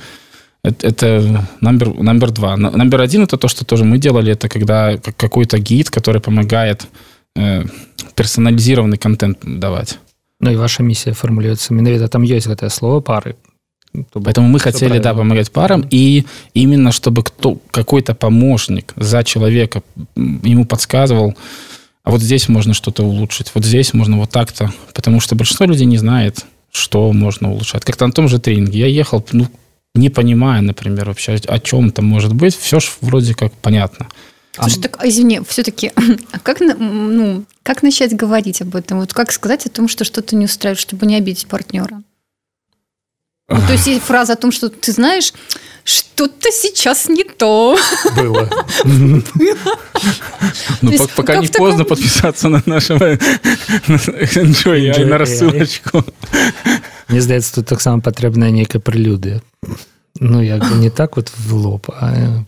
Это 0.82 1.46
номер, 1.60 1.94
номер 1.94 2.30
два. 2.30 2.56
Номер 2.56 3.00
один 3.00 3.22
это 3.22 3.36
то, 3.36 3.48
что 3.48 3.64
тоже 3.64 3.84
мы 3.84 3.98
делали, 3.98 4.32
это 4.32 4.48
когда 4.48 4.96
какой-то 4.96 5.58
гид, 5.58 5.90
который 5.90 6.20
помогает 6.20 6.86
э, 7.36 7.64
персонализированный 8.14 8.98
контент 8.98 9.38
давать. 9.42 9.98
Ну 10.40 10.50
и 10.50 10.56
ваша 10.56 10.82
миссия 10.82 11.12
формулируется. 11.12 11.74
Менавіта 11.74 12.08
там 12.08 12.24
есть 12.24 12.46
это 12.46 12.70
слово 12.70 13.00
пары. 13.00 13.34
Поэтому 14.12 14.48
мы 14.48 14.58
хотели, 14.58 14.88
правильно. 14.88 15.04
да, 15.04 15.14
помогать 15.14 15.50
парам, 15.50 15.84
и 15.90 16.24
именно 16.54 16.92
чтобы 16.92 17.22
кто, 17.22 17.58
какой-то 17.70 18.14
помощник 18.14 18.92
за 18.96 19.24
человека 19.24 19.82
ему 20.16 20.66
подсказывал, 20.66 21.34
а 22.04 22.10
вот 22.10 22.20
здесь 22.20 22.48
можно 22.48 22.74
что-то 22.74 23.04
улучшить, 23.04 23.52
вот 23.54 23.64
здесь 23.64 23.94
можно 23.94 24.18
вот 24.18 24.30
так-то, 24.30 24.70
потому 24.94 25.20
что 25.20 25.34
большинство 25.34 25.66
людей 25.66 25.86
не 25.86 25.98
знает, 25.98 26.44
что 26.70 27.12
можно 27.12 27.50
улучшать. 27.50 27.84
Как-то 27.84 28.06
на 28.06 28.12
том 28.12 28.28
же 28.28 28.38
тренинге 28.38 28.80
я 28.80 28.86
ехал, 28.86 29.24
ну, 29.32 29.46
не 29.96 30.10
понимая, 30.10 30.60
например, 30.60 31.06
вообще, 31.06 31.34
о 31.46 31.58
чем 31.58 31.90
там 31.90 32.04
может 32.06 32.32
быть, 32.34 32.56
все 32.56 32.80
же 32.80 32.88
вроде 33.00 33.34
как 33.34 33.52
понятно. 33.54 34.08
Слушай, 34.52 34.78
а... 34.78 34.82
так, 34.82 35.04
извини, 35.04 35.40
все-таки, 35.46 35.92
а 36.32 36.38
как, 36.38 36.60
ну, 36.60 37.44
как 37.62 37.82
начать 37.82 38.14
говорить 38.14 38.62
об 38.62 38.76
этом? 38.76 39.00
Вот 39.00 39.12
как 39.12 39.32
сказать 39.32 39.66
о 39.66 39.70
том, 39.70 39.88
что 39.88 40.04
что-то 40.04 40.36
не 40.36 40.46
устраивает, 40.46 40.78
чтобы 40.78 41.06
не 41.06 41.16
обидеть 41.16 41.46
партнера? 41.46 42.02
Ну, 43.48 43.60
то 43.66 43.72
есть 43.72 43.86
есть 43.86 44.02
фраза 44.02 44.32
о 44.32 44.36
том, 44.36 44.50
что 44.50 44.68
ты 44.68 44.90
знаешь, 44.90 45.32
что-то 45.84 46.50
сейчас 46.50 47.08
не 47.08 47.22
то. 47.24 47.78
Было. 48.16 48.50
Ну, 50.82 51.08
пока 51.16 51.36
не 51.36 51.46
поздно 51.46 51.84
подписаться 51.84 52.48
на 52.48 52.62
нашего 52.66 53.14
Enjoy 53.14 55.04
на 55.06 55.18
рассылочку. 55.18 56.04
Мне 57.08 57.20
здаецца, 57.20 57.54
тут 57.54 57.66
таксама 57.66 58.00
патрэбная 58.00 58.50
нейкая 58.50 58.80
прэлюдыя. 58.80 59.42
Ну, 60.18 60.42
як 60.42 60.68
бы 60.68 60.76
не 60.76 60.90
так 60.90 61.16
вот 61.16 61.30
в 61.36 61.54
лоб, 61.54 61.90
а 62.00 62.44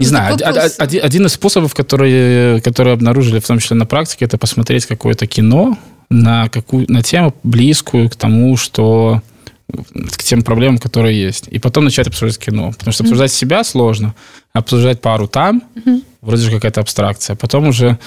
не 0.00 0.06
ну, 0.06 0.08
знаю, 0.08 0.36
один, 0.78 1.04
один 1.04 1.26
из 1.26 1.32
способов, 1.32 1.74
которые, 1.74 2.60
которые 2.60 2.94
обнаружили, 2.94 3.38
в 3.38 3.46
том 3.46 3.58
числе 3.58 3.76
на 3.76 3.86
практике, 3.86 4.24
это 4.24 4.38
посмотреть 4.38 4.86
какое-то 4.86 5.26
кино 5.26 5.78
на, 6.10 6.48
какую, 6.48 6.90
на 6.90 7.02
тему 7.02 7.34
близкую 7.44 8.10
к 8.10 8.16
тому, 8.16 8.56
что 8.56 9.22
к 9.68 10.22
тем 10.22 10.42
проблемам, 10.42 10.78
которые 10.78 11.20
есть. 11.20 11.48
И 11.48 11.58
потом 11.58 11.84
начать 11.84 12.08
обсуждать 12.08 12.38
кино. 12.38 12.72
Потому 12.72 12.92
что 12.92 13.04
обсуждать 13.04 13.30
mm-hmm. 13.30 13.34
себя 13.34 13.64
сложно, 13.64 14.14
обсуждать 14.52 15.00
пару 15.00 15.28
там, 15.28 15.62
mm-hmm. 15.74 16.02
вроде 16.20 16.42
же 16.42 16.50
какая-то 16.50 16.80
абстракция. 16.80 17.36
Потом 17.36 17.68
уже 17.68 17.98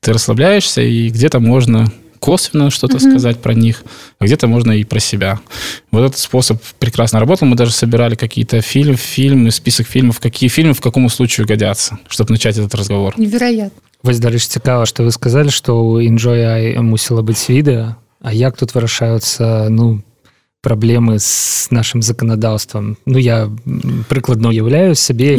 ты 0.00 0.12
расслабляешься, 0.12 0.82
и 0.82 1.08
где-то 1.08 1.40
можно 1.40 1.90
косвенно 2.19 2.69
что-то 2.69 2.97
mm-hmm. 2.97 3.11
сказать 3.11 3.37
про 3.41 3.53
них, 3.53 3.83
а 4.19 4.25
где-то 4.25 4.47
можно 4.47 4.71
и 4.71 4.83
про 4.83 4.99
себя. 4.99 5.39
Вот 5.91 6.05
этот 6.05 6.19
способ 6.19 6.61
прекрасно 6.77 7.19
работал. 7.19 7.47
Мы 7.47 7.55
даже 7.55 7.71
собирали 7.71 8.15
какие-то 8.15 8.61
фильмы, 8.61 8.95
фильмы, 8.95 9.51
список 9.51 9.87
фильмов, 9.87 10.19
какие 10.19 10.49
фильмы 10.49 10.73
в 10.73 10.81
какому 10.81 11.09
случаю 11.09 11.47
годятся, 11.47 11.97
чтобы 12.07 12.31
начать 12.31 12.57
этот 12.57 12.75
разговор. 12.75 13.15
Невероятно. 13.17 13.81
Вось 14.03 14.17
дарэчы 14.17 14.49
цікава 14.49 14.85
што 14.89 15.05
вы 15.05 15.11
сказали 15.13 15.53
што 15.53 15.77
у 15.77 16.01
enjoy 16.01 16.73
мусіла 16.81 17.21
быць 17.21 17.45
відэа 17.49 18.01
А 18.21 18.33
як 18.33 18.57
тут 18.57 18.73
вырашаюцца 18.73 19.69
ну 19.69 20.01
праблемы 20.65 21.17
з 21.19 21.67
нашим 21.71 22.01
законодаўствам 22.01 22.97
Ну 23.05 23.17
я 23.17 23.49
прыкладно 24.09 24.49
уяўляю 24.49 24.95
сабе 24.95 25.37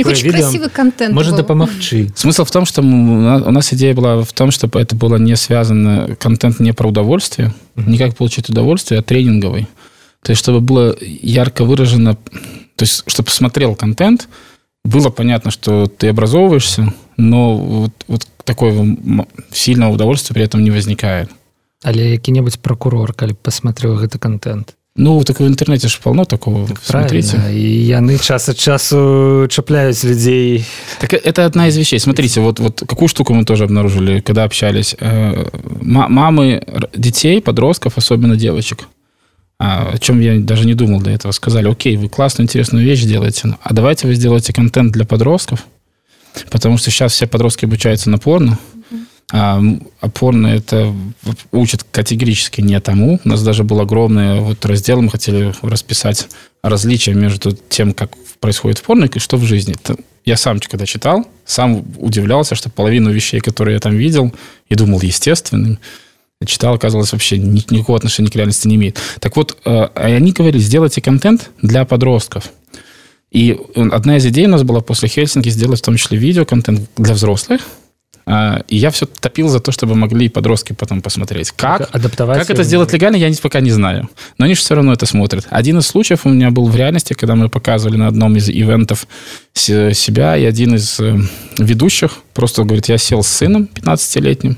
контент 0.69 1.15
может 1.15 1.37
дапамагчы 1.37 2.11
смысл 2.17 2.45
в 2.45 2.51
том 2.51 2.67
что 2.67 2.83
у 2.83 3.51
нас 3.51 3.73
идея 3.73 3.95
была 3.95 4.23
в 4.23 4.33
том 4.33 4.51
чтобы 4.51 4.81
это 4.81 4.97
было 4.97 5.17
не 5.17 5.37
связано 5.37 6.17
контент 6.17 6.59
не 6.61 6.73
про 6.73 6.89
удовольствие 6.89 7.55
не 7.77 7.99
как 7.99 8.17
получить 8.17 8.51
удовольствие 8.51 9.01
а 9.01 9.03
тренинговый 9.03 9.69
то 10.23 10.31
есть 10.31 10.41
чтобы 10.41 10.61
было 10.61 10.97
ярко 11.01 11.65
выражено 11.65 12.17
то 12.77 12.83
есть 12.83 13.05
чтобы 13.07 13.27
посмотрел 13.27 13.77
контент 13.77 14.29
было 14.85 15.11
понятно 15.11 15.53
что 15.53 15.87
ты 15.87 16.09
образовываешься 16.09 16.93
но 17.17 17.57
вот, 17.57 17.93
вот 18.09 18.27
такое 18.45 18.99
сильного 19.53 19.93
удовольствия 19.93 20.35
при 20.35 20.43
этом 20.43 20.65
не 20.65 20.73
возникает 20.73 21.31
але 21.85 22.11
які-небудзь 22.11 22.57
прокурор 22.57 23.13
калі 23.13 23.35
посмотрел 23.35 23.97
гэты 23.99 24.19
контент 24.19 24.76
Ну 24.98 25.24
так 25.24 25.40
в 25.40 25.48
интернете 25.48 25.88
же 25.88 26.00
полно 26.04 26.26
такого. 26.26 26.68
Так 26.68 26.80
Смотрите. 26.84 27.40
И 27.54 27.86
яны 27.86 28.18
час 28.18 28.50
от 28.50 28.58
часу 28.58 29.48
цепляют 29.50 30.04
людей. 30.04 30.66
Так 31.00 31.14
это 31.14 31.46
одна 31.46 31.68
из 31.68 31.78
вещей. 31.78 32.00
Смотрите, 32.00 32.42
вот, 32.42 32.60
вот 32.60 32.84
какую 32.88 33.08
штуку 33.08 33.36
мы 33.36 33.46
тоже 33.46 33.66
обнаружили, 33.66 34.22
когда 34.22 34.44
общались. 34.44 34.96
Э, 35.00 35.46
мамы 35.82 36.64
детей, 36.96 37.42
подростков, 37.42 37.98
особенно 37.98 38.36
девочек, 38.36 38.88
а, 39.60 39.92
о 39.94 39.98
чем 40.00 40.20
я 40.20 40.40
даже 40.40 40.66
не 40.66 40.74
думал 40.74 41.02
до 41.02 41.12
этого, 41.12 41.32
сказали, 41.32 41.70
окей, 41.70 41.98
вы 41.98 42.10
классную, 42.10 42.46
интересную 42.46 42.86
вещь 42.86 43.04
делаете, 43.04 43.56
а 43.62 43.74
давайте 43.74 44.08
вы 44.08 44.14
сделаете 44.16 44.54
контент 44.54 44.92
для 44.92 45.06
подростков, 45.06 45.66
потому 46.52 46.78
что 46.78 46.92
сейчас 46.92 47.14
все 47.14 47.26
подростки 47.26 47.66
обучаются 47.66 48.10
на 48.10 48.20
порно, 48.20 48.60
а 49.32 49.62
опорно 50.00 50.48
это 50.48 50.94
учат 51.52 51.84
категорически 51.84 52.62
не 52.62 52.80
тому. 52.80 53.20
У 53.24 53.28
нас 53.28 53.44
даже 53.44 53.64
был 53.64 53.82
огромный 53.82 54.40
вот 54.40 54.66
раздел, 54.66 55.02
мы 55.02 55.10
хотели 55.10 55.54
расписать 55.62 56.30
различия 56.64 57.14
между 57.14 57.52
тем, 57.52 57.94
как 57.94 58.12
происходит 58.40 58.78
в 58.78 58.84
порно 58.84 59.06
и 59.06 59.20
что 59.20 59.38
в 59.38 59.44
жизни. 59.44 59.76
Это 59.76 59.98
я 60.24 60.38
сам, 60.38 60.60
когда 60.60 60.86
читал, 60.86 61.28
сам 61.46 61.84
удивлялся, 61.98 62.56
что 62.56 62.70
половину 62.70 63.12
вещей, 63.12 63.40
которые 63.40 63.76
я 63.76 63.80
там 63.80 63.96
видел, 63.96 64.34
и 64.70 64.76
думал 64.76 65.02
естественным, 65.02 65.80
читал, 66.46 66.76
оказалось, 66.76 67.12
вообще 67.12 67.38
никакого 67.38 67.98
отношения 67.98 68.30
к 68.30 68.36
реальности 68.36 68.68
не 68.68 68.76
имеет. 68.76 69.00
Так 69.20 69.36
вот, 69.36 69.58
э, 69.66 69.88
они 69.96 70.32
говорили, 70.32 70.62
сделайте 70.62 71.02
контент 71.02 71.50
для 71.62 71.84
подростков. 71.84 72.52
И 73.32 73.60
одна 73.76 74.18
из 74.18 74.26
идей 74.26 74.46
у 74.46 74.50
нас 74.50 74.64
была 74.64 74.82
после 74.82 75.10
Хельсинки 75.10 75.50
сделать 75.50 75.80
в 75.80 75.84
том 75.84 75.98
числе 75.98 76.18
видеоконтент 76.18 76.90
для 76.96 77.14
взрослых, 77.14 77.62
а, 77.62 77.87
и 78.68 78.76
я 78.76 78.92
все 78.92 79.06
топил 79.06 79.48
за 79.48 79.62
то, 79.62 79.72
чтобы 79.72 79.96
могли 79.96 80.28
подростки 80.28 80.74
потом 80.74 81.02
посмотреть. 81.02 81.52
Как, 81.52 81.90
Адаптовать 81.96 82.40
как 82.40 82.50
это 82.50 82.64
сделать 82.64 82.92
легально, 82.92 83.16
я 83.16 83.32
пока 83.42 83.62
не 83.62 83.72
знаю. 83.72 84.10
Но 84.38 84.46
они 84.46 84.54
же 84.54 84.60
все 84.60 84.76
равно 84.76 84.92
это 84.92 85.06
смотрят. 85.06 85.48
Один 85.50 85.78
из 85.78 85.88
случаев 85.88 86.26
у 86.26 86.30
меня 86.30 86.52
был 86.52 86.68
в 86.68 86.76
реальности, 86.76 87.14
когда 87.14 87.36
мы 87.36 87.48
показывали 87.48 87.96
на 87.96 88.08
одном 88.08 88.36
из 88.36 88.50
ивентов 88.50 89.08
себя, 89.54 90.36
и 90.36 90.44
один 90.44 90.76
из 90.76 91.00
э, 91.00 91.18
ведущих 91.58 92.20
просто 92.34 92.64
говорит, 92.64 92.90
я 92.90 92.98
сел 92.98 93.24
с 93.24 93.28
сыном 93.28 93.70
15-летним, 93.74 94.58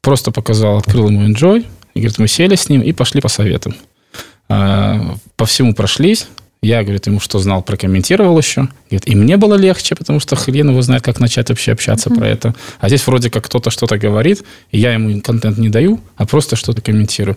просто 0.00 0.30
показал, 0.30 0.78
открыл 0.78 1.08
ему 1.08 1.28
Enjoy, 1.28 1.66
и 1.94 2.00
говорит, 2.00 2.18
мы 2.18 2.28
сели 2.28 2.54
с 2.54 2.68
ним 2.68 2.80
и 2.80 2.92
пошли 2.92 3.20
по 3.20 3.28
советам. 3.28 3.74
А, 4.48 5.16
по 5.36 5.46
всему 5.46 5.74
прошлись, 5.74 6.28
я, 6.64 6.82
говорит, 6.82 7.06
ему 7.06 7.20
что 7.20 7.38
знал, 7.38 7.62
прокомментировал 7.62 8.38
еще. 8.38 8.68
Говорит, 8.90 9.06
и 9.06 9.14
мне 9.14 9.36
было 9.36 9.54
легче, 9.54 9.94
потому 9.94 10.20
что 10.20 10.36
хрен 10.36 10.70
его 10.70 10.82
знает, 10.82 11.02
как 11.02 11.20
начать 11.20 11.50
вообще 11.50 11.72
общаться 11.72 12.08
mm-hmm. 12.08 12.16
про 12.16 12.28
это. 12.28 12.54
А 12.80 12.88
здесь 12.88 13.06
вроде 13.06 13.30
как 13.30 13.44
кто-то 13.44 13.70
что-то 13.70 13.98
говорит, 13.98 14.42
и 14.70 14.78
я 14.78 14.92
ему 14.92 15.20
контент 15.20 15.58
не 15.58 15.68
даю, 15.68 16.00
а 16.16 16.26
просто 16.26 16.56
что-то 16.56 16.80
комментирую. 16.80 17.36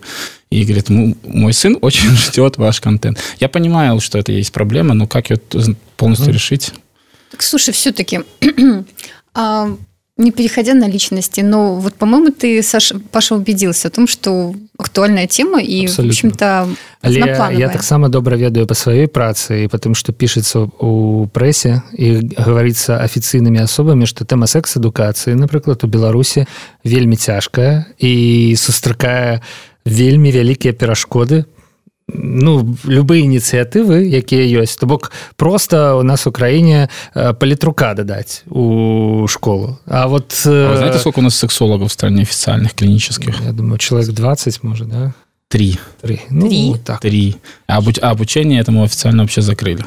И 0.50 0.64
говорит, 0.64 0.88
мой 0.88 1.52
сын 1.52 1.76
очень 1.80 2.08
ждет 2.16 2.56
ваш 2.56 2.80
контент. 2.80 3.18
Я 3.38 3.48
понимаю, 3.48 4.00
что 4.00 4.18
это 4.18 4.32
есть 4.32 4.52
проблема, 4.52 4.94
но 4.94 5.06
как 5.06 5.30
ее 5.30 5.38
полностью 5.96 6.28
mm-hmm. 6.28 6.32
решить? 6.32 6.72
Так, 7.30 7.42
слушай, 7.42 7.74
все-таки 7.74 8.20
а, 9.34 9.76
не 10.18 10.32
переходя 10.32 10.74
на 10.74 10.88
личности, 10.88 11.40
но 11.40 11.76
вот, 11.76 11.94
по-моему, 11.94 12.32
ты, 12.32 12.62
Саша, 12.62 12.98
Паша, 13.12 13.36
убедился 13.36 13.88
в 13.88 13.92
том, 13.92 14.08
что 14.08 14.54
актуальная 14.78 15.26
тема 15.26 15.60
і 15.60 15.86
в 15.86 16.00
общем-то 16.00 16.68
я 17.52 17.68
таксама 17.68 18.08
добра 18.08 18.36
ведаю 18.36 18.66
по 18.66 18.74
сваёй 18.74 19.06
працы 19.06 19.64
і 19.64 19.68
потому 19.68 19.94
что 19.94 20.12
пішацца 20.12 20.70
у 20.78 21.26
прэсе 21.26 21.82
і 21.98 22.30
говорится 22.38 23.02
афіцыйнымі 23.02 23.58
асобамі 23.58 24.06
что 24.06 24.24
тэма 24.24 24.46
секс-адукацыі 24.46 25.34
напрыклад 25.34 25.82
у 25.82 25.88
беларусі 25.88 26.46
вельмі 26.84 27.16
цяжкая 27.16 27.86
і 27.98 28.54
сустракае 28.56 29.42
вельмі 29.84 30.30
вялікія 30.30 30.72
перашкоды 30.72 31.44
ну 32.07 32.75
любые 32.83 33.23
ініцыятывы 33.23 34.03
якія 34.03 34.43
ёсць 34.61 34.77
то 34.77 34.85
бок 34.85 35.11
просто 35.35 35.95
у 35.97 36.03
нас 36.03 36.27
у 36.27 36.31
краіне 36.31 36.89
э, 37.15 37.33
палітрука 37.33 37.93
дадаць 37.93 38.43
у 38.49 39.25
школу 39.27 39.79
а 39.87 40.07
вот 40.07 40.31
а 40.45 40.77
знаете 40.77 40.99
сколько 40.99 41.19
у 41.19 41.23
нас 41.23 41.35
сексологов 41.35 41.89
в 41.89 41.93
стране 41.93 42.21
официальных 42.21 42.73
клинических 42.73 43.41
я 43.41 43.51
думаю 43.51 43.77
человек 43.77 44.11
20 44.11 44.63
может 44.63 44.89
да 44.89 45.13
три 45.47 45.79
три 46.01 46.21
ну, 46.29 46.47
три 46.47 46.69
вот 46.71 46.83
так 46.83 46.99
три 46.99 47.35
а, 47.67 47.77
обуч... 47.77 47.99
а 48.01 48.11
обучение 48.11 48.59
этому 48.59 48.83
официально 48.83 49.23
вообще 49.23 49.41
закрыли 49.41 49.83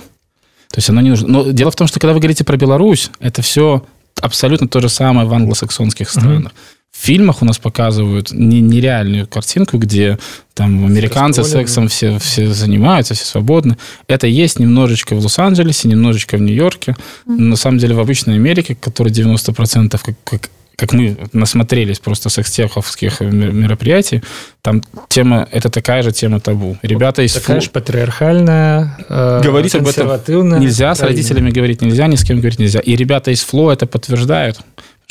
то 0.70 0.78
есть 0.78 0.90
оно 0.90 1.00
не 1.00 1.10
нужно 1.10 1.28
но 1.28 1.50
дело 1.52 1.70
в 1.70 1.76
том 1.76 1.86
что 1.86 2.00
когда 2.00 2.14
вы 2.14 2.20
говорите 2.20 2.44
про 2.44 2.56
Беларусь 2.56 3.10
это 3.20 3.42
все 3.42 3.84
абсолютно 4.22 4.68
то 4.68 4.80
же 4.80 4.88
самое 4.88 5.28
в 5.28 5.34
англосаксонских 5.34 6.08
странах 6.10 6.52
mm-hmm 6.52 6.76
в 6.79 6.79
фильмах 7.01 7.41
у 7.41 7.45
нас 7.45 7.57
показывают 7.57 8.31
не, 8.31 8.61
нереальную 8.61 9.27
картинку, 9.27 9.77
где 9.77 10.19
там 10.53 10.85
американцы 10.85 11.43
сексом 11.43 11.87
все, 11.87 12.19
все 12.19 12.53
занимаются, 12.53 13.13
все 13.13 13.25
свободны. 13.25 13.77
Это 14.07 14.27
есть 14.27 14.59
немножечко 14.59 15.15
в 15.15 15.19
Лос-Анджелесе, 15.19 15.87
немножечко 15.87 16.37
в 16.37 16.41
Нью-Йорке. 16.41 16.95
Но 17.25 17.45
на 17.45 17.55
самом 17.55 17.79
деле 17.79 17.95
в 17.95 17.99
обычной 17.99 18.35
Америке, 18.35 18.75
которая 18.75 19.13
90% 19.13 19.99
как, 20.03 20.15
как 20.23 20.49
как 20.77 20.93
мы 20.93 21.15
насмотрелись 21.31 21.99
просто 21.99 22.29
секс-теховских 22.29 23.19
мероприятий, 23.21 24.23
там 24.63 24.81
тема, 25.09 25.47
это 25.51 25.69
такая 25.69 26.01
же 26.01 26.11
тема 26.11 26.39
табу. 26.39 26.75
Ребята 26.81 27.21
из 27.21 27.33
Такая 27.33 27.59
фу... 27.59 27.65
же 27.65 27.69
патриархальная, 27.69 28.97
э, 29.07 29.41
говорить 29.43 29.75
об 29.75 29.87
этом 29.87 30.59
нельзя, 30.59 30.95
с 30.95 31.01
родителями 31.01 31.51
говорить 31.51 31.81
нельзя, 31.81 32.07
ни 32.07 32.15
с 32.15 32.23
кем 32.23 32.37
говорить 32.37 32.57
нельзя. 32.57 32.79
И 32.79 32.95
ребята 32.95 33.29
из 33.29 33.43
ФЛО 33.43 33.73
это 33.73 33.85
подтверждают 33.85 34.59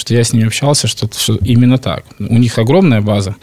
что 0.00 0.14
я 0.14 0.24
с 0.24 0.32
ними 0.32 0.46
общался, 0.46 0.88
что, 0.88 1.08
что 1.16 1.36
именно 1.36 1.78
так. 1.78 2.04
У 2.18 2.38
них 2.38 2.58
огромная 2.58 3.00
база. 3.00 3.36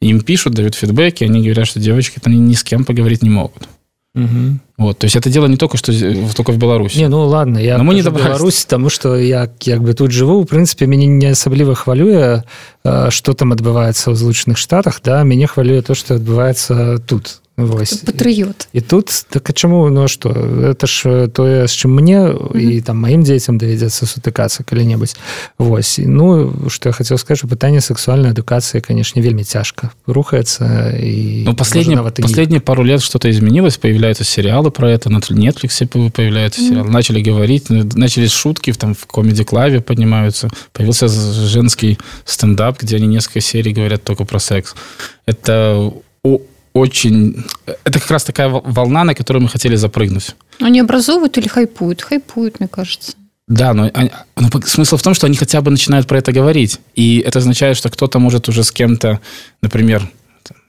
Им 0.00 0.20
пишут, 0.20 0.54
дают 0.54 0.74
фидбэки, 0.74 1.24
они 1.24 1.42
говорят, 1.42 1.66
что 1.66 1.80
девочки 1.80 2.20
там 2.20 2.32
ни 2.48 2.54
с 2.54 2.62
кем 2.62 2.84
поговорить 2.84 3.22
не 3.22 3.30
могут. 3.30 3.68
Угу. 4.14 4.58
Вот, 4.76 4.98
то 4.98 5.04
есть 5.06 5.16
это 5.16 5.30
дело 5.30 5.46
не 5.46 5.56
только 5.56 5.78
что 5.78 5.92
только 6.34 6.52
в 6.52 6.58
Беларуси. 6.58 6.98
Не, 6.98 7.08
ну 7.08 7.26
ладно, 7.26 7.58
я 7.58 7.78
Но 7.78 7.84
мы 7.84 7.94
не 7.94 8.02
Беларусь, 8.02 8.64
тому 8.66 8.90
что 8.90 9.16
я 9.16 9.46
как 9.46 9.82
бы 9.82 9.94
тут 9.94 10.10
живу, 10.10 10.42
в 10.42 10.46
принципе, 10.46 10.86
мяне 10.86 11.06
не 11.06 11.26
асабліва 11.26 11.74
хвалюе, 11.74 12.44
что 12.84 13.32
там 13.32 13.52
адбываецца 13.52 14.10
ў 14.10 14.14
злучаных 14.14 14.58
штатах, 14.58 15.00
да, 15.02 15.22
мяне 15.22 15.46
хвалюе 15.46 15.80
то, 15.80 15.94
что 15.94 16.16
адбываецца 16.16 16.98
тут 16.98 17.41
Вось. 17.57 17.93
патрыот 18.05 18.67
і 18.73 18.81
тут 18.81 19.25
так 19.29 19.49
а 19.49 19.53
чаму 19.53 19.89
ну 19.89 20.07
что 20.07 20.29
это 20.29 20.85
ж 20.85 21.27
тое 21.27 21.67
з 21.67 21.71
чым 21.71 21.87
мне 21.87 22.19
mm 22.19 22.37
-hmm. 22.37 22.59
і 22.59 22.81
там 22.81 22.97
маім 22.97 23.23
дзецям 23.23 23.57
давядзецца 23.57 24.05
сутыкацца 24.05 24.63
калі-небудзь 24.63 25.17
Вось 25.57 25.99
ну 26.05 26.53
что 26.67 26.89
я 26.89 26.93
хотел 26.93 27.17
сказать 27.17 27.43
пытанне 27.49 27.81
сексуальной 27.81 28.29
адукацыі 28.29 28.81
конечно 28.81 29.21
вельмі 29.21 29.43
цяжка 29.43 29.89
рухаецца 30.07 30.89
і 31.03 31.43
ну, 31.45 31.55
последние 31.55 32.11
последние 32.21 32.59
пару 32.59 32.85
лет 32.85 33.01
что-то 33.01 33.27
изменилось 33.29 33.77
появляются 33.77 34.23
сериалы 34.23 34.69
про 34.69 34.91
это 34.91 35.09
на 35.09 35.17
Netflix 35.17 36.09
появляются 36.11 36.61
mm 36.61 36.65
-hmm. 36.65 36.69
сериалы 36.69 36.89
начали 36.89 37.23
говорить 37.31 37.69
начались 37.95 38.31
шутки 38.31 38.71
в 38.71 38.77
там 38.77 38.93
в 38.93 39.05
комедий 39.05 39.45
клаве 39.45 39.79
поднимаются 39.79 40.49
появился 40.73 41.07
женский 41.47 41.97
стендап 42.25 42.83
где 42.83 42.97
они 42.97 43.07
несколько 43.07 43.41
серий 43.41 43.73
говорят 43.73 44.03
только 44.03 44.25
про 44.25 44.39
секс 44.39 44.75
это 45.25 45.91
очень... 46.72 47.44
Это 47.84 48.00
как 48.00 48.10
раз 48.10 48.24
такая 48.24 48.48
волна, 48.48 49.04
на 49.04 49.14
которую 49.14 49.42
мы 49.42 49.48
хотели 49.48 49.76
запрыгнуть. 49.76 50.34
Они 50.60 50.80
образовывают 50.80 51.36
или 51.38 51.48
хайпуют? 51.48 52.02
Хайпуют, 52.02 52.60
мне 52.60 52.68
кажется. 52.68 53.12
Да, 53.48 53.74
но, 53.74 53.90
они, 53.92 54.10
но 54.36 54.48
смысл 54.64 54.96
в 54.96 55.02
том, 55.02 55.14
что 55.14 55.26
они 55.26 55.36
хотя 55.36 55.60
бы 55.60 55.70
начинают 55.70 56.06
про 56.06 56.18
это 56.18 56.32
говорить. 56.32 56.80
И 56.94 57.18
это 57.18 57.40
означает, 57.40 57.76
что 57.76 57.90
кто-то 57.90 58.18
может 58.18 58.48
уже 58.48 58.62
с 58.64 58.70
кем-то, 58.70 59.20
например, 59.60 60.08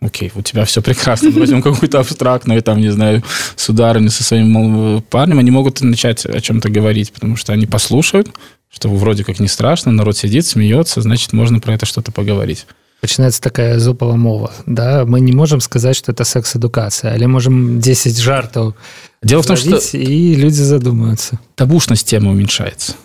окей, 0.02 0.32
у 0.36 0.42
тебя 0.42 0.66
все 0.66 0.82
прекрасно, 0.82 1.32
возьмем 1.32 1.62
какую-то 1.62 2.00
абстрактную, 2.00 2.62
там, 2.62 2.80
не 2.80 2.90
знаю, 2.92 3.24
сударыню 3.56 4.10
со 4.10 4.24
своим 4.24 5.02
парнем, 5.04 5.40
они 5.40 5.52
могут 5.52 5.82
начать 5.82 6.26
о 6.26 6.42
чем-то 6.42 6.70
говорить, 6.70 7.14
потому 7.14 7.38
что 7.38 7.54
они 7.54 7.66
послушают, 7.66 8.30
что 8.70 8.90
вроде 8.90 9.24
как 9.24 9.40
не 9.40 9.48
страшно, 9.48 9.92
народ 9.92 10.18
сидит, 10.18 10.46
смеется, 10.46 11.02
значит, 11.02 11.32
можно 11.32 11.60
про 11.60 11.74
это 11.74 11.86
что-то 11.86 12.12
поговорить. 12.12 12.66
Пачынаецца 13.04 13.44
такая 13.44 13.80
зопава 13.80 14.16
мова 14.16 14.52
да? 14.66 15.04
Мы 15.06 15.20
не 15.20 15.34
можем 15.36 15.60
сказать 15.60 15.96
что 15.96 16.12
это 16.12 16.24
секс-адукацыя 16.24 17.12
але 17.12 17.28
можем 17.28 17.80
10 17.80 18.18
жартаў 18.18 18.74
дело 19.22 19.44
в 19.44 19.48
том 19.48 19.58
что 19.58 19.76
и 19.98 20.36
люди 20.36 20.64
задумаются. 20.64 21.40
табушность 21.56 22.08
темы 22.08 22.32
уменьшается. 22.32 22.96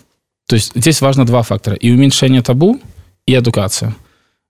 То 0.49 0.55
есть 0.55 0.71
здесь 0.75 0.99
важно 0.99 1.25
два 1.25 1.43
фактора. 1.43 1.75
И 1.75 1.91
уменьшение 1.91 2.41
табу 2.41 2.81
и 3.27 3.35
эдукация. 3.35 3.95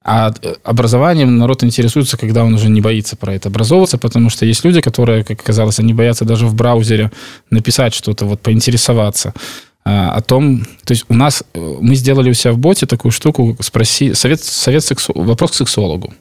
А 0.01 0.33
образованием 0.63 1.37
народ 1.37 1.61
интересуется, 1.63 2.17
когда 2.17 2.45
он 2.45 2.53
уже 2.53 2.69
не 2.69 2.79
боится 2.79 3.17
про 3.17 3.33
это 3.33 3.49
образовываться, 3.49 3.97
потому 3.97 4.29
что 4.29 4.45
есть 4.45 4.63
люди, 4.63 4.79
которые, 4.79 5.25
как 5.25 5.41
оказалось, 5.41 5.79
они 5.79 5.93
боятся 5.93 6.23
даже 6.23 6.47
в 6.47 6.55
браузере 6.55 7.11
написать 7.49 7.93
что-то, 7.93 8.25
вот 8.25 8.39
поинтересоваться. 8.39 9.33
А, 9.33 9.68
о 9.89 10.21
том, 10.21 10.65
то 10.83 10.93
есть 10.93 11.05
у 11.09 11.13
нас, 11.13 11.43
э, 11.53 11.77
мы 11.81 11.95
сделали 11.95 12.29
у 12.29 12.33
себя 12.33 12.53
в 12.53 12.57
боте 12.57 12.85
такую 12.85 13.11
штуку, 13.11 13.57
спроси, 13.61 14.13
совет, 14.13 14.43
совет 14.43 14.83
сексу, 14.83 15.13
вопрос 15.15 15.51
к 15.51 15.55
сексологу. 15.55 16.13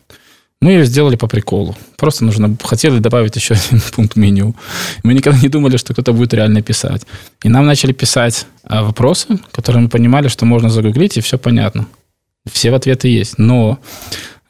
Мы 0.61 0.73
ее 0.73 0.85
сделали 0.85 1.17
по 1.17 1.29
приколу. 1.29 1.77
Просто 1.97 2.25
нужно, 2.25 2.57
хотели 2.63 2.99
добавить 2.99 3.37
еще 3.37 3.55
один 3.69 3.81
пункт 3.95 4.17
меню. 4.17 4.55
Мы 5.05 5.15
никогда 5.15 5.39
не 5.41 5.49
думали, 5.49 5.77
что 5.77 5.93
кто-то 5.93 6.13
будет 6.13 6.35
реально 6.35 6.63
писать. 6.63 7.03
И 7.45 7.49
нам 7.49 7.67
начали 7.67 7.93
писать 7.93 8.47
а, 8.65 8.83
вопросы, 8.83 9.39
которые 9.53 9.83
мы 9.83 9.89
понимали, 9.89 10.29
что 10.29 10.47
можно 10.47 10.69
загуглить, 10.69 11.17
и 11.17 11.21
все 11.21 11.39
понятно. 11.39 11.87
Все 12.51 12.75
ответы 12.75 13.09
есть. 13.09 13.39
Но 13.39 13.79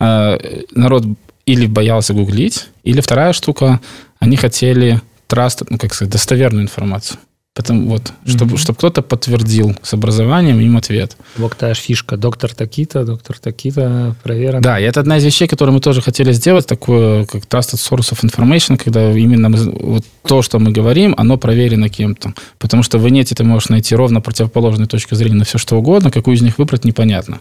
э, 0.00 0.38
народ 0.70 1.04
или 1.44 1.66
боялся 1.66 2.14
гуглить, 2.14 2.68
или 2.84 3.00
вторая 3.00 3.32
штука, 3.32 3.80
они 4.18 4.36
хотели 4.36 5.00
траст, 5.26 5.62
ну, 5.68 5.78
как 5.78 5.94
сказать, 5.94 6.12
достоверную 6.12 6.64
информацию. 6.64 7.18
Потому 7.58 7.88
вот, 7.88 8.12
чтобы, 8.24 8.54
mm-hmm. 8.54 8.58
чтобы 8.58 8.76
кто-то 8.76 9.02
подтвердил 9.02 9.74
с 9.82 9.92
образованием 9.92 10.60
им 10.60 10.76
ответ. 10.76 11.16
Вот 11.36 11.56
та 11.56 11.74
фишка. 11.74 12.16
Доктор 12.16 12.54
таки-то, 12.54 13.04
доктор 13.04 13.36
таки-то, 13.36 14.14
проверен. 14.22 14.60
Да, 14.60 14.78
и 14.78 14.84
это 14.84 15.00
одна 15.00 15.16
из 15.16 15.24
вещей, 15.24 15.48
которую 15.48 15.74
мы 15.74 15.80
тоже 15.80 16.00
хотели 16.00 16.30
сделать, 16.30 16.68
такое, 16.68 17.24
как 17.24 17.46
Trusted 17.46 17.80
Source 17.80 18.12
of 18.12 18.22
Information, 18.22 18.76
когда 18.76 19.10
именно 19.10 19.48
мы, 19.48 19.58
вот 19.58 20.04
то, 20.24 20.40
что 20.40 20.60
мы 20.60 20.70
говорим, 20.70 21.16
оно 21.18 21.36
проверено 21.36 21.88
кем-то. 21.88 22.32
Потому 22.60 22.84
что 22.84 22.98
в 22.98 23.08
инете 23.08 23.34
ты 23.34 23.42
можешь 23.42 23.70
найти 23.70 23.96
ровно 23.96 24.20
противоположную 24.20 24.86
точку 24.86 25.16
зрения 25.16 25.38
на 25.38 25.44
все, 25.44 25.58
что 25.58 25.76
угодно, 25.76 26.12
какую 26.12 26.36
из 26.36 26.42
них 26.42 26.58
выбрать, 26.58 26.84
непонятно. 26.84 27.40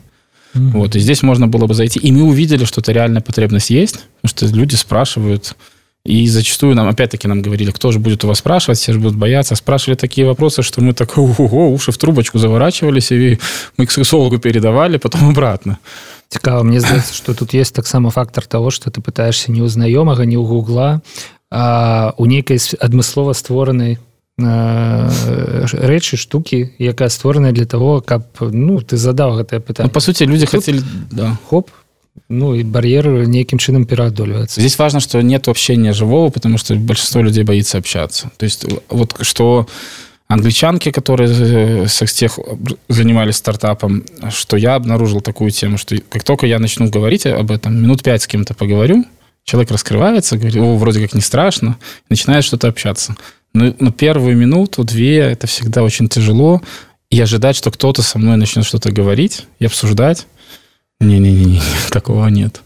Mm-hmm. 0.56 0.72
Вот, 0.72 0.96
и 0.96 1.00
здесь 1.00 1.22
можно 1.22 1.48
было 1.48 1.68
бы 1.68 1.76
зайти. 1.76 2.00
И 2.00 2.12
мы 2.12 2.24
увидели, 2.24 2.66
что 2.66 2.82
это 2.82 2.92
реальная 2.92 3.22
потребность 3.22 3.70
есть, 3.70 4.00
потому 4.22 4.30
что 4.36 4.48
люди 4.48 4.74
спрашивают, 4.74 5.56
и 6.08 6.28
зачастую 6.28 6.76
нам, 6.76 6.88
опять-таки, 6.88 7.28
нам 7.28 7.42
говорили, 7.42 7.72
кто 7.72 7.92
же 7.92 8.00
будет 8.00 8.24
у 8.24 8.28
вас 8.28 8.38
спрашивать, 8.38 8.80
все 8.80 8.94
же 8.94 9.00
будут 9.00 9.18
бояться. 9.18 9.56
Спрашивали 9.56 9.98
такие 9.98 10.26
вопросы, 10.26 10.64
что 10.64 10.82
мы 10.82 10.94
так, 10.94 11.18
ого, 11.18 11.74
уши 11.74 11.92
в 11.92 11.98
трубочку 11.98 12.40
заворачивались, 12.40 13.12
и 13.12 13.40
мы 13.78 13.86
к 13.86 13.92
сексологу 13.92 14.40
передавали, 14.40 14.98
потом 14.98 15.30
обратно. 15.30 15.78
Цікаво, 16.30 16.64
мне 16.64 16.80
здаецца, 16.80 17.14
что 17.14 17.34
тут 17.34 17.54
есть 17.54 17.76
таксама 17.76 18.10
фактор 18.10 18.46
того, 18.46 18.70
что 18.72 18.90
ты 18.90 19.02
пытаешься 19.02 19.52
не 19.52 19.62
у 19.62 19.68
знаёмага, 19.68 20.26
не 20.26 20.38
у 20.38 20.46
гугла, 20.46 21.02
а 21.52 22.14
у 22.18 22.26
нейкай 22.26 22.60
адмыслова 22.80 23.34
створанай 23.34 23.98
рэчы 24.38 26.18
штукі 26.18 26.70
якая 26.78 27.10
створаная 27.10 27.52
для 27.52 27.66
того 27.66 28.02
каб 28.02 28.22
ну 28.40 28.80
ты 28.82 28.98
задаў 28.98 29.38
гэтае 29.38 29.60
пытанне 29.60 29.88
ну, 29.88 29.94
по 29.94 30.00
сути 30.00 30.24
люди 30.24 30.46
хотели 30.46 30.82
да. 31.12 31.36
хоп 31.50 31.72
ну 32.30 32.54
и 32.56 32.64
барьеры 32.64 33.26
неким 33.26 33.58
чином 33.58 33.86
переодоливаются. 33.86 34.60
Здесь 34.60 34.78
важно, 34.78 35.00
что 35.00 35.22
нет 35.22 35.48
общения 35.48 35.94
живого, 35.94 36.30
потому 36.30 36.58
что 36.58 36.76
большинство 36.76 37.22
людей 37.22 37.44
боится 37.44 37.78
общаться. 37.78 38.32
То 38.38 38.44
есть 38.44 38.66
вот 38.90 39.16
что 39.22 39.68
англичанки, 40.28 40.92
которые 40.92 41.30
э, 41.30 41.88
секстех 41.88 42.38
занимались 42.90 43.38
стартапом, 43.38 44.04
что 44.30 44.58
я 44.58 44.76
обнаружил 44.76 45.22
такую 45.22 45.52
тему, 45.52 45.78
что 45.78 45.98
как 46.10 46.24
только 46.24 46.46
я 46.46 46.60
начну 46.60 46.90
говорить 46.90 47.26
об 47.26 47.52
этом, 47.52 47.82
минут 47.82 48.04
пять 48.04 48.24
с 48.24 48.28
кем-то 48.28 48.54
поговорю, 48.54 49.06
человек 49.46 49.72
раскрывается, 49.72 50.38
говорит, 50.38 50.58
о, 50.58 50.76
вроде 50.76 51.02
как 51.02 51.14
не 51.14 51.22
страшно, 51.22 51.78
начинает 52.10 52.44
что-то 52.44 52.68
общаться. 52.68 53.16
Но, 53.54 53.74
но 53.80 53.92
первую 53.92 54.36
минуту, 54.36 54.84
две, 54.84 55.20
это 55.20 55.48
всегда 55.48 55.84
очень 55.84 56.10
тяжело, 56.10 56.62
и 57.10 57.20
ожидать, 57.22 57.56
что 57.56 57.72
кто-то 57.72 58.02
со 58.02 58.20
мной 58.20 58.36
начнет 58.36 58.66
что-то 58.66 58.92
говорить 58.92 59.46
и 59.60 59.66
обсуждать, 59.66 60.28
не-не-не, 61.01 61.61
такого 61.91 62.27
нет. 62.29 62.63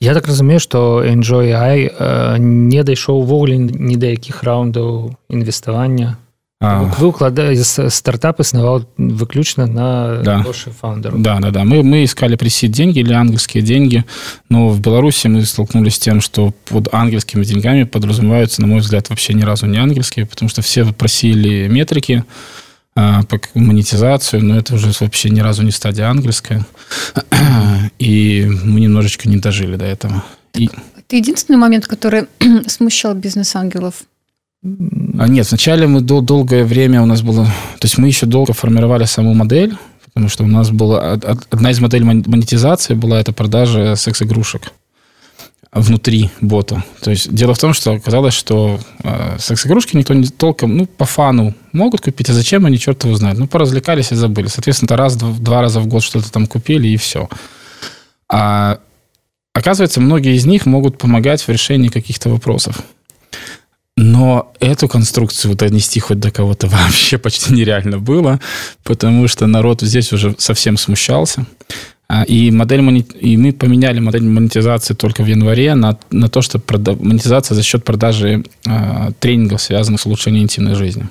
Я 0.00 0.14
так 0.14 0.26
разумею, 0.26 0.58
што 0.58 1.04
Enjoy 1.04 1.54
AI 1.54 1.86
э, 1.86 2.38
не 2.38 2.82
дайшоў 2.82 3.22
увогуле 3.22 3.56
ні 3.58 3.96
да 3.96 4.06
якіх 4.10 4.42
раундаў 4.42 5.14
інвеставання. 5.30 6.16
Вы 6.62 7.06
укладали 7.06 7.58
стартап 7.58 8.38
існаваў 8.40 8.84
выключна 8.96 9.66
на 9.66 10.22
да. 10.22 10.44
фаундеру. 10.80 11.18
Да, 11.18 11.40
да, 11.40 11.50
да. 11.50 11.64
Мы, 11.64 11.82
мы 11.82 12.04
искали 12.04 12.36
пресид 12.36 12.70
деньги 12.70 13.00
или 13.00 13.12
ангельские 13.12 13.64
деньги, 13.64 14.04
но 14.48 14.68
в 14.68 14.80
Беларуси 14.80 15.26
мы 15.26 15.44
столкнулись 15.44 15.96
с 15.96 15.98
тем, 15.98 16.20
что 16.20 16.52
под 16.66 16.94
ангельскими 16.94 17.42
деньгами 17.42 17.82
подразумеваются, 17.82 18.60
на 18.60 18.68
мой 18.68 18.78
взгляд, 18.78 19.08
вообще 19.10 19.34
ни 19.34 19.42
разу 19.42 19.66
не 19.66 19.78
ангельские, 19.78 20.26
потому 20.26 20.48
что 20.48 20.62
все 20.62 20.84
просили 20.92 21.66
метрики, 21.66 22.22
а, 22.22 22.65
монетизацию, 23.53 24.43
но 24.43 24.57
это 24.57 24.75
уже 24.75 24.91
вообще 24.99 25.29
ни 25.29 25.39
разу 25.39 25.63
не 25.63 25.71
стадия 25.71 26.09
ангельская. 26.09 26.65
И 27.99 28.47
мы 28.63 28.79
немножечко 28.79 29.29
не 29.29 29.37
дожили 29.37 29.75
до 29.75 29.85
этого. 29.85 30.23
И... 30.53 30.69
Это 30.97 31.15
единственный 31.15 31.57
момент, 31.57 31.87
который 31.87 32.27
смущал 32.67 33.13
бизнес-ангелов? 33.13 34.03
А 34.63 35.27
нет, 35.27 35.47
вначале 35.47 35.87
мы 35.87 36.01
дол- 36.01 36.21
долгое 36.21 36.63
время 36.63 37.01
у 37.01 37.05
нас 37.05 37.21
было... 37.21 37.45
То 37.45 37.85
есть 37.85 37.97
мы 37.97 38.07
еще 38.07 38.25
долго 38.25 38.53
формировали 38.53 39.05
саму 39.05 39.33
модель, 39.33 39.77
потому 40.05 40.29
что 40.29 40.43
у 40.43 40.47
нас 40.47 40.71
была... 40.71 41.13
Одна 41.51 41.71
из 41.71 41.79
моделей 41.79 42.03
монетизации 42.03 42.95
была 42.95 43.19
это 43.19 43.31
продажа 43.31 43.95
секс-игрушек 43.95 44.71
внутри 45.79 46.31
бота. 46.41 46.83
То 47.01 47.11
есть 47.11 47.33
дело 47.33 47.53
в 47.53 47.59
том, 47.59 47.73
что 47.73 47.93
оказалось, 47.93 48.33
что 48.33 48.79
э, 49.03 49.37
секс-игрушки 49.39 49.95
никто 49.95 50.13
не 50.13 50.27
толком, 50.27 50.77
ну, 50.77 50.85
по 50.85 51.05
фану 51.05 51.53
могут 51.73 52.01
купить, 52.01 52.29
а 52.29 52.33
зачем 52.33 52.65
они, 52.65 52.79
черт 52.79 53.03
его 53.03 53.15
знает. 53.15 53.37
Ну, 53.37 53.47
поразвлекались 53.47 54.11
и 54.11 54.15
забыли. 54.15 54.47
Соответственно, 54.47 54.97
раз, 54.97 55.15
два, 55.15 55.31
два 55.31 55.61
раза 55.61 55.79
в 55.79 55.87
год 55.87 56.03
что-то 56.03 56.31
там 56.31 56.47
купили, 56.47 56.87
и 56.87 56.97
все. 56.97 57.29
А 58.29 58.79
оказывается, 59.53 60.01
многие 60.01 60.35
из 60.35 60.45
них 60.45 60.65
могут 60.65 60.97
помогать 60.97 61.41
в 61.41 61.49
решении 61.49 61.89
каких-то 61.89 62.29
вопросов. 62.29 62.81
Но 63.95 64.53
эту 64.59 64.87
конструкцию 64.87 65.55
донести 65.55 65.99
хоть 65.99 66.19
до 66.19 66.29
кого-то 66.29 66.67
вообще 66.69 67.17
почти 67.17 67.53
нереально 67.53 67.99
было, 67.99 68.39
потому 68.83 69.27
что 69.27 69.47
народ 69.47 69.81
здесь 69.81 70.13
уже 70.13 70.35
совсем 70.37 70.77
смущался. 70.77 71.45
А, 72.09 72.23
и, 72.23 72.51
модель, 72.51 73.05
и 73.19 73.35
мы 73.35 73.51
поменяли 73.51 73.99
модель 73.99 74.23
монетизации 74.23 74.93
только 74.93 75.23
в 75.23 75.27
январе 75.27 75.75
на, 75.75 75.97
на 76.09 76.29
то, 76.29 76.41
что 76.41 76.57
прода, 76.57 76.93
монетизация 76.93 77.55
за 77.55 77.63
счет 77.63 77.83
продажи 77.83 78.45
э, 78.65 79.11
тренингов, 79.19 79.61
связанных 79.61 79.99
с 79.99 80.05
улучшением 80.05 80.43
интимной 80.43 80.75
жизни. 80.75 81.09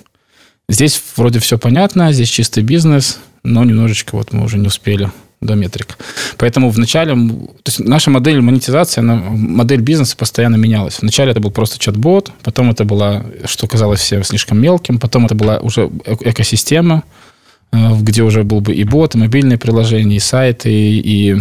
Здесь 0.69 1.01
вроде 1.17 1.39
все 1.39 1.59
понятно, 1.59 2.13
здесь 2.13 2.31
чистый 2.31 2.63
бизнес, 2.63 3.19
но 3.43 3.63
немножечко 3.63 4.17
вот 4.17 4.33
мы 4.33 4.45
уже 4.45 4.59
не 4.59 4.69
успели 4.69 5.11
до 5.43 5.55
метрик. 5.55 5.99
Поэтому 6.39 6.71
вначале, 6.71 7.15
то 7.15 7.53
есть 7.67 7.81
наша 7.81 8.11
модель 8.11 8.41
монетизации, 8.41 9.01
она, 9.01 9.17
модель 9.17 9.83
бизнеса 9.83 10.17
постоянно 10.17 10.57
менялась. 10.57 10.99
Вначале 11.03 11.33
это 11.33 11.41
был 11.41 11.51
просто 11.51 11.79
чат-бот, 11.79 12.33
потом 12.43 12.71
это 12.71 12.85
было, 12.85 13.25
что 13.45 13.69
казалось 13.69 14.01
всем 14.01 14.25
слишком 14.25 14.59
мелким, 14.59 14.99
потом 14.99 15.27
это 15.27 15.35
была 15.35 15.59
уже 15.59 15.91
экосистема, 16.21 17.05
где 17.72 18.24
уже 18.24 18.44
был 18.44 18.62
бы 18.62 18.74
и 18.74 18.84
бот, 18.84 19.16
и 19.16 19.18
мобильные 19.18 19.58
приложения, 19.58 20.18
и 20.18 20.20
сайты, 20.20 20.70
и, 20.72 21.38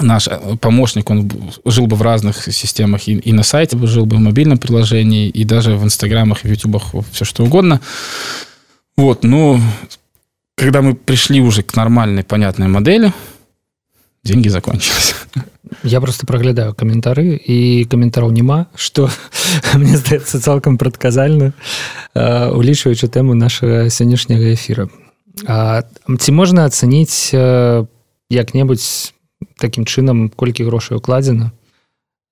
наш 0.00 0.28
э, 0.28 0.56
помощник, 0.60 1.10
он 1.10 1.30
жил 1.64 1.86
бы 1.86 1.96
в 1.96 2.02
разных 2.02 2.52
системах, 2.52 3.08
и, 3.08 3.12
и 3.12 3.32
на 3.32 3.42
сайте 3.42 3.76
бы 3.76 3.86
жил 3.86 4.06
бы, 4.06 4.16
в 4.16 4.20
мобильном 4.20 4.58
приложении, 4.58 5.28
и 5.28 5.44
даже 5.44 5.76
в 5.76 5.84
инстаграмах, 5.84 6.44
и 6.44 6.48
в 6.48 6.50
ютубах, 6.50 6.94
все 7.12 7.24
что 7.24 7.44
угодно. 7.44 7.80
Вот, 8.96 9.24
но 9.24 9.60
когда 10.56 10.82
мы 10.82 10.94
пришли 10.94 11.40
уже 11.40 11.62
к 11.62 11.76
нормальной, 11.76 12.24
понятной 12.24 12.68
модели, 12.68 13.12
деньги 14.24 14.48
закончились. 14.48 15.14
Я 15.82 16.00
просто 16.00 16.26
праглядаю 16.26 16.72
каментары 16.74 17.36
і 17.36 17.84
каментараў 17.84 18.30
няма 18.32 18.66
што 18.76 19.10
мне 19.74 19.96
здаецца 19.96 20.40
цалкам 20.40 20.78
прадказальна 20.78 21.52
улічваючы 22.14 23.08
тэму 23.08 23.34
нашага 23.34 23.90
сённяшняга 23.90 24.54
эфіра 24.54 24.88
Ці 25.43 26.31
можна 26.31 26.65
ацаніць 26.65 27.33
як-небудзь 28.29 29.13
такім 29.59 29.85
чынам 29.85 30.29
колькі 30.29 30.65
грошай 30.67 30.97
укладзена? 30.97 31.51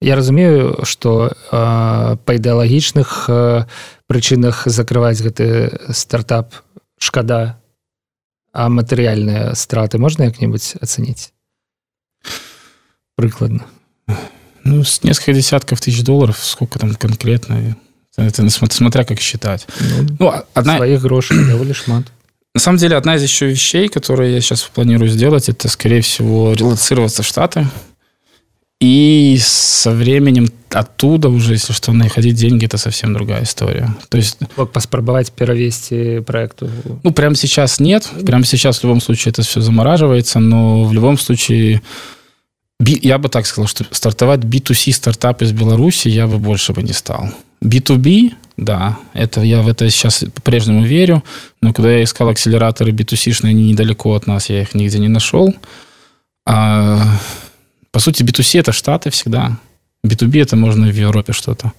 Я 0.02 0.16
разумею 0.16 0.86
што 0.86 1.34
па 1.52 2.32
ідэалагічных 2.38 3.30
прычынах 4.08 4.68
закрываць 4.68 5.22
гэты 5.22 5.72
стартап 5.94 6.54
шкада 7.00 7.58
а 8.54 8.70
матэрыяльныя 8.70 9.54
страты 9.54 9.98
можна 9.98 10.30
як-небудзь 10.30 10.78
ацаніць? 10.82 11.34
Прыкладно 13.16 13.66
ну 14.68 14.84
с 14.84 15.04
несколько 15.04 15.34
десятков 15.34 15.80
тысяч 15.82 16.04
долларов 16.04 16.38
сколько 16.38 16.80
там 16.80 16.94
конкретно 16.96 17.76
это 18.18 18.50
смотря 18.50 19.04
как 19.06 19.20
считать. 19.20 19.68
Ну, 19.80 20.16
ну 20.20 20.28
а 20.28 20.46
одна 20.54 20.78
своих 20.78 21.02
грошей 21.02 21.46
довольно 21.46 21.74
шмат 21.74 22.06
на 22.58 22.60
самом 22.60 22.80
деле 22.80 22.98
одна 22.98 23.16
из 23.16 23.24
еще 23.24 23.46
вещей 23.46 23.88
которые 23.88 24.34
я 24.34 24.42
сейчас 24.42 24.64
планирую 24.64 25.10
сделать 25.10 25.48
это 25.48 25.70
скорее 25.70 26.02
всего 26.02 26.54
релацироваться 26.54 27.22
в 27.22 27.28
штаты 27.28 27.68
и 28.80 29.38
со 29.42 29.92
временем 29.92 30.50
оттуда 30.70 31.30
уже, 31.30 31.54
если 31.54 31.74
что, 31.74 31.94
находить 31.94 32.36
деньги, 32.36 32.66
это 32.66 32.78
совсем 32.78 33.14
другая 33.14 33.44
история. 33.44 33.90
То 34.10 34.18
есть... 34.18 34.38
Поспробовать 34.72 35.32
перевести 35.32 36.20
проекту? 36.20 36.70
Ну, 37.02 37.12
прямо 37.12 37.34
сейчас 37.36 37.80
нет. 37.80 38.08
Прямо 38.24 38.46
сейчас 38.46 38.80
в 38.80 38.84
любом 38.84 39.02
случае 39.02 39.32
это 39.32 39.42
все 39.42 39.62
замораживается, 39.62 40.40
но 40.40 40.84
в 40.84 40.94
любом 40.94 41.18
случае 41.18 41.82
я 42.80 43.18
бы 43.18 43.30
так 43.30 43.48
сказал, 43.48 43.68
что 43.68 43.86
стартовать 43.90 44.42
B2C 44.42 44.94
стартап 44.94 45.42
из 45.42 45.52
Беларуси 45.54 46.10
я 46.10 46.28
бы 46.28 46.38
больше 46.38 46.74
бы 46.74 46.84
не 46.84 46.94
стал. 46.94 47.32
B2B, 47.64 48.34
да, 48.58 48.98
это 49.14 49.42
я 49.42 49.62
в 49.62 49.68
это 49.68 49.90
сейчас 49.90 50.26
по-прежнему 50.34 50.84
верю, 50.84 51.24
но 51.62 51.74
когда 51.74 51.92
я 51.92 52.04
искал 52.04 52.30
акселераторы 52.30 52.92
B2C-шные, 52.92 53.52
они 53.52 53.72
недалеко 53.72 54.16
от 54.16 54.26
нас, 54.26 54.50
я 54.50 54.64
их 54.64 54.74
нигде 54.74 54.98
не 54.98 55.08
нашел. 55.08 55.56
А, 56.46 57.00
по 57.92 58.00
сути, 58.00 58.24
B2C 58.24 58.60
это 58.60 58.72
Штаты 58.72 59.12
всегда. 59.12 59.58
B2B 60.06 60.42
это 60.42 60.56
можно 60.56 60.88
в 60.88 60.96
Европе 60.96 61.34
что-то. 61.34 61.72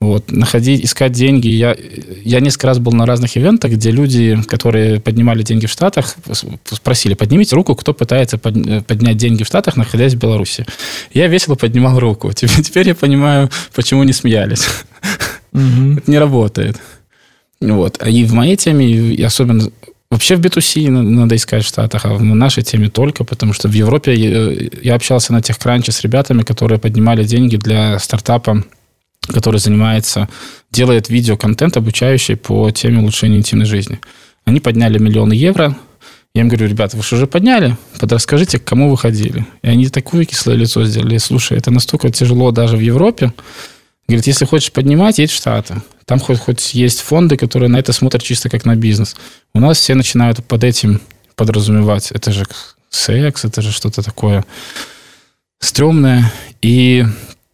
Вот, 0.00 0.32
находить, 0.32 0.82
искать 0.84 1.12
деньги. 1.12 1.48
Я, 1.48 1.76
я 2.24 2.40
несколько 2.40 2.68
раз 2.68 2.78
был 2.78 2.92
на 2.92 3.04
разных 3.04 3.36
ивентах, 3.36 3.72
где 3.72 3.90
люди, 3.90 4.38
которые 4.46 4.98
поднимали 4.98 5.42
деньги 5.42 5.66
в 5.66 5.70
Штатах, 5.70 6.16
спросили, 6.64 7.12
поднимите 7.12 7.54
руку, 7.54 7.74
кто 7.74 7.92
пытается 7.92 8.38
поднять 8.38 9.18
деньги 9.18 9.42
в 9.42 9.46
Штатах, 9.46 9.76
находясь 9.76 10.14
в 10.14 10.18
Беларуси. 10.18 10.64
Я 11.12 11.28
весело 11.28 11.54
поднимал 11.54 11.98
руку. 11.98 12.32
Теперь, 12.32 12.62
теперь 12.62 12.88
я 12.88 12.94
понимаю, 12.94 13.50
почему 13.74 14.02
не 14.04 14.14
смеялись. 14.14 14.66
Mm-hmm. 15.52 15.98
Это 15.98 16.10
не 16.10 16.18
работает. 16.18 16.80
Вот. 17.60 18.02
И 18.06 18.24
в 18.24 18.32
моей 18.32 18.56
теме, 18.56 18.90
и 18.90 19.22
особенно 19.22 19.70
Вообще 20.12 20.34
в 20.34 20.40
B2C 20.40 20.90
надо 20.90 21.36
искать 21.36 21.62
в 21.64 21.68
Штатах, 21.68 22.04
а 22.04 22.14
в 22.14 22.24
нашей 22.24 22.64
теме 22.64 22.88
только, 22.88 23.22
потому 23.22 23.52
что 23.52 23.68
в 23.68 23.72
Европе 23.72 24.12
я 24.82 24.96
общался 24.96 25.32
на 25.32 25.40
тех 25.40 25.56
кранче 25.56 25.92
с 25.92 26.00
ребятами, 26.00 26.42
которые 26.42 26.80
поднимали 26.80 27.22
деньги 27.22 27.54
для 27.56 27.96
стартапа 28.00 28.64
который 29.28 29.60
занимается, 29.60 30.28
делает 30.70 31.08
видеоконтент, 31.08 31.76
обучающий 31.76 32.36
по 32.36 32.70
теме 32.70 33.00
улучшения 33.00 33.36
интимной 33.36 33.66
жизни. 33.66 34.00
Они 34.44 34.60
подняли 34.60 34.98
миллионы 34.98 35.34
евро. 35.34 35.76
Я 36.34 36.42
им 36.42 36.48
говорю, 36.48 36.68
ребята, 36.68 36.96
вы 36.96 37.02
что 37.02 37.16
уже 37.16 37.26
подняли? 37.26 37.76
Подрасскажите, 37.98 38.58
к 38.58 38.64
кому 38.64 38.90
вы 38.90 38.96
ходили. 38.96 39.46
И 39.62 39.68
они 39.68 39.88
такое 39.88 40.24
кислое 40.24 40.56
лицо 40.56 40.84
сделали. 40.84 41.18
Слушай, 41.18 41.58
это 41.58 41.70
настолько 41.70 42.10
тяжело 42.10 42.50
даже 42.50 42.76
в 42.76 42.80
Европе. 42.80 43.32
Говорит, 44.09 44.27
если 44.27 44.45
хочешь 44.45 44.71
поднимать, 44.71 45.17
едь 45.17 45.31
в 45.31 45.35
Штаты. 45.35 45.81
Там 46.05 46.19
хоть, 46.19 46.39
хоть 46.39 46.75
есть 46.75 47.01
фонды, 47.01 47.37
которые 47.37 47.69
на 47.69 47.77
это 47.77 47.91
смотрят 47.91 48.21
чисто 48.21 48.49
как 48.49 48.65
на 48.65 48.75
бизнес. 48.75 49.15
У 49.53 49.59
нас 49.59 49.79
все 49.79 49.95
начинают 49.95 50.45
под 50.45 50.63
этим 50.63 51.01
подразумевать. 51.35 52.11
Это 52.11 52.31
же 52.31 52.45
секс, 52.89 53.45
это 53.45 53.61
же 53.61 53.71
что-то 53.71 54.03
такое 54.03 54.45
стрёмное. 55.59 56.31
И 56.61 57.05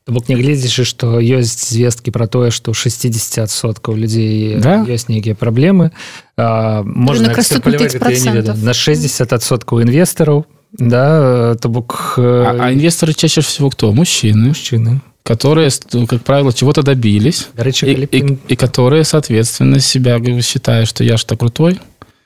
бок 0.08 0.30
нягледзячы 0.30 0.84
што 0.84 1.20
ёсць 1.22 1.72
звесткі 1.72 2.12
пра 2.12 2.28
тое 2.28 2.52
што 2.52 2.74
60соткаў 2.74 3.96
людзей 3.96 4.58
да? 4.60 4.82
ёсць 4.84 5.08
нейкія 5.08 5.36
праблемы 5.36 5.92
можна 6.38 7.30
на 7.30 8.74
60соткаў 8.74 9.82
інвестараў 9.86 10.46
да 10.74 11.56
то 11.56 11.70
бок 11.70 12.16
а, 12.18 12.58
а 12.60 12.72
інвесторы 12.72 13.14
чаще 13.14 13.42
всего 13.42 13.70
кто 13.70 13.94
мужчины 13.94 14.50
мужчины 14.52 15.02
которые 15.26 15.70
как 16.08 16.24
правило 16.24 16.52
чего-то 16.52 16.84
добились 16.84 17.48
Речи, 17.56 17.86
и, 17.86 18.06
и, 18.06 18.40
и 18.48 18.56
которые 18.56 19.04
соответственно 19.04 19.80
себя 19.80 20.20
считают 20.42 20.90
что 20.90 21.04
я 21.04 21.18
что 21.18 21.38
крутой 21.38 21.80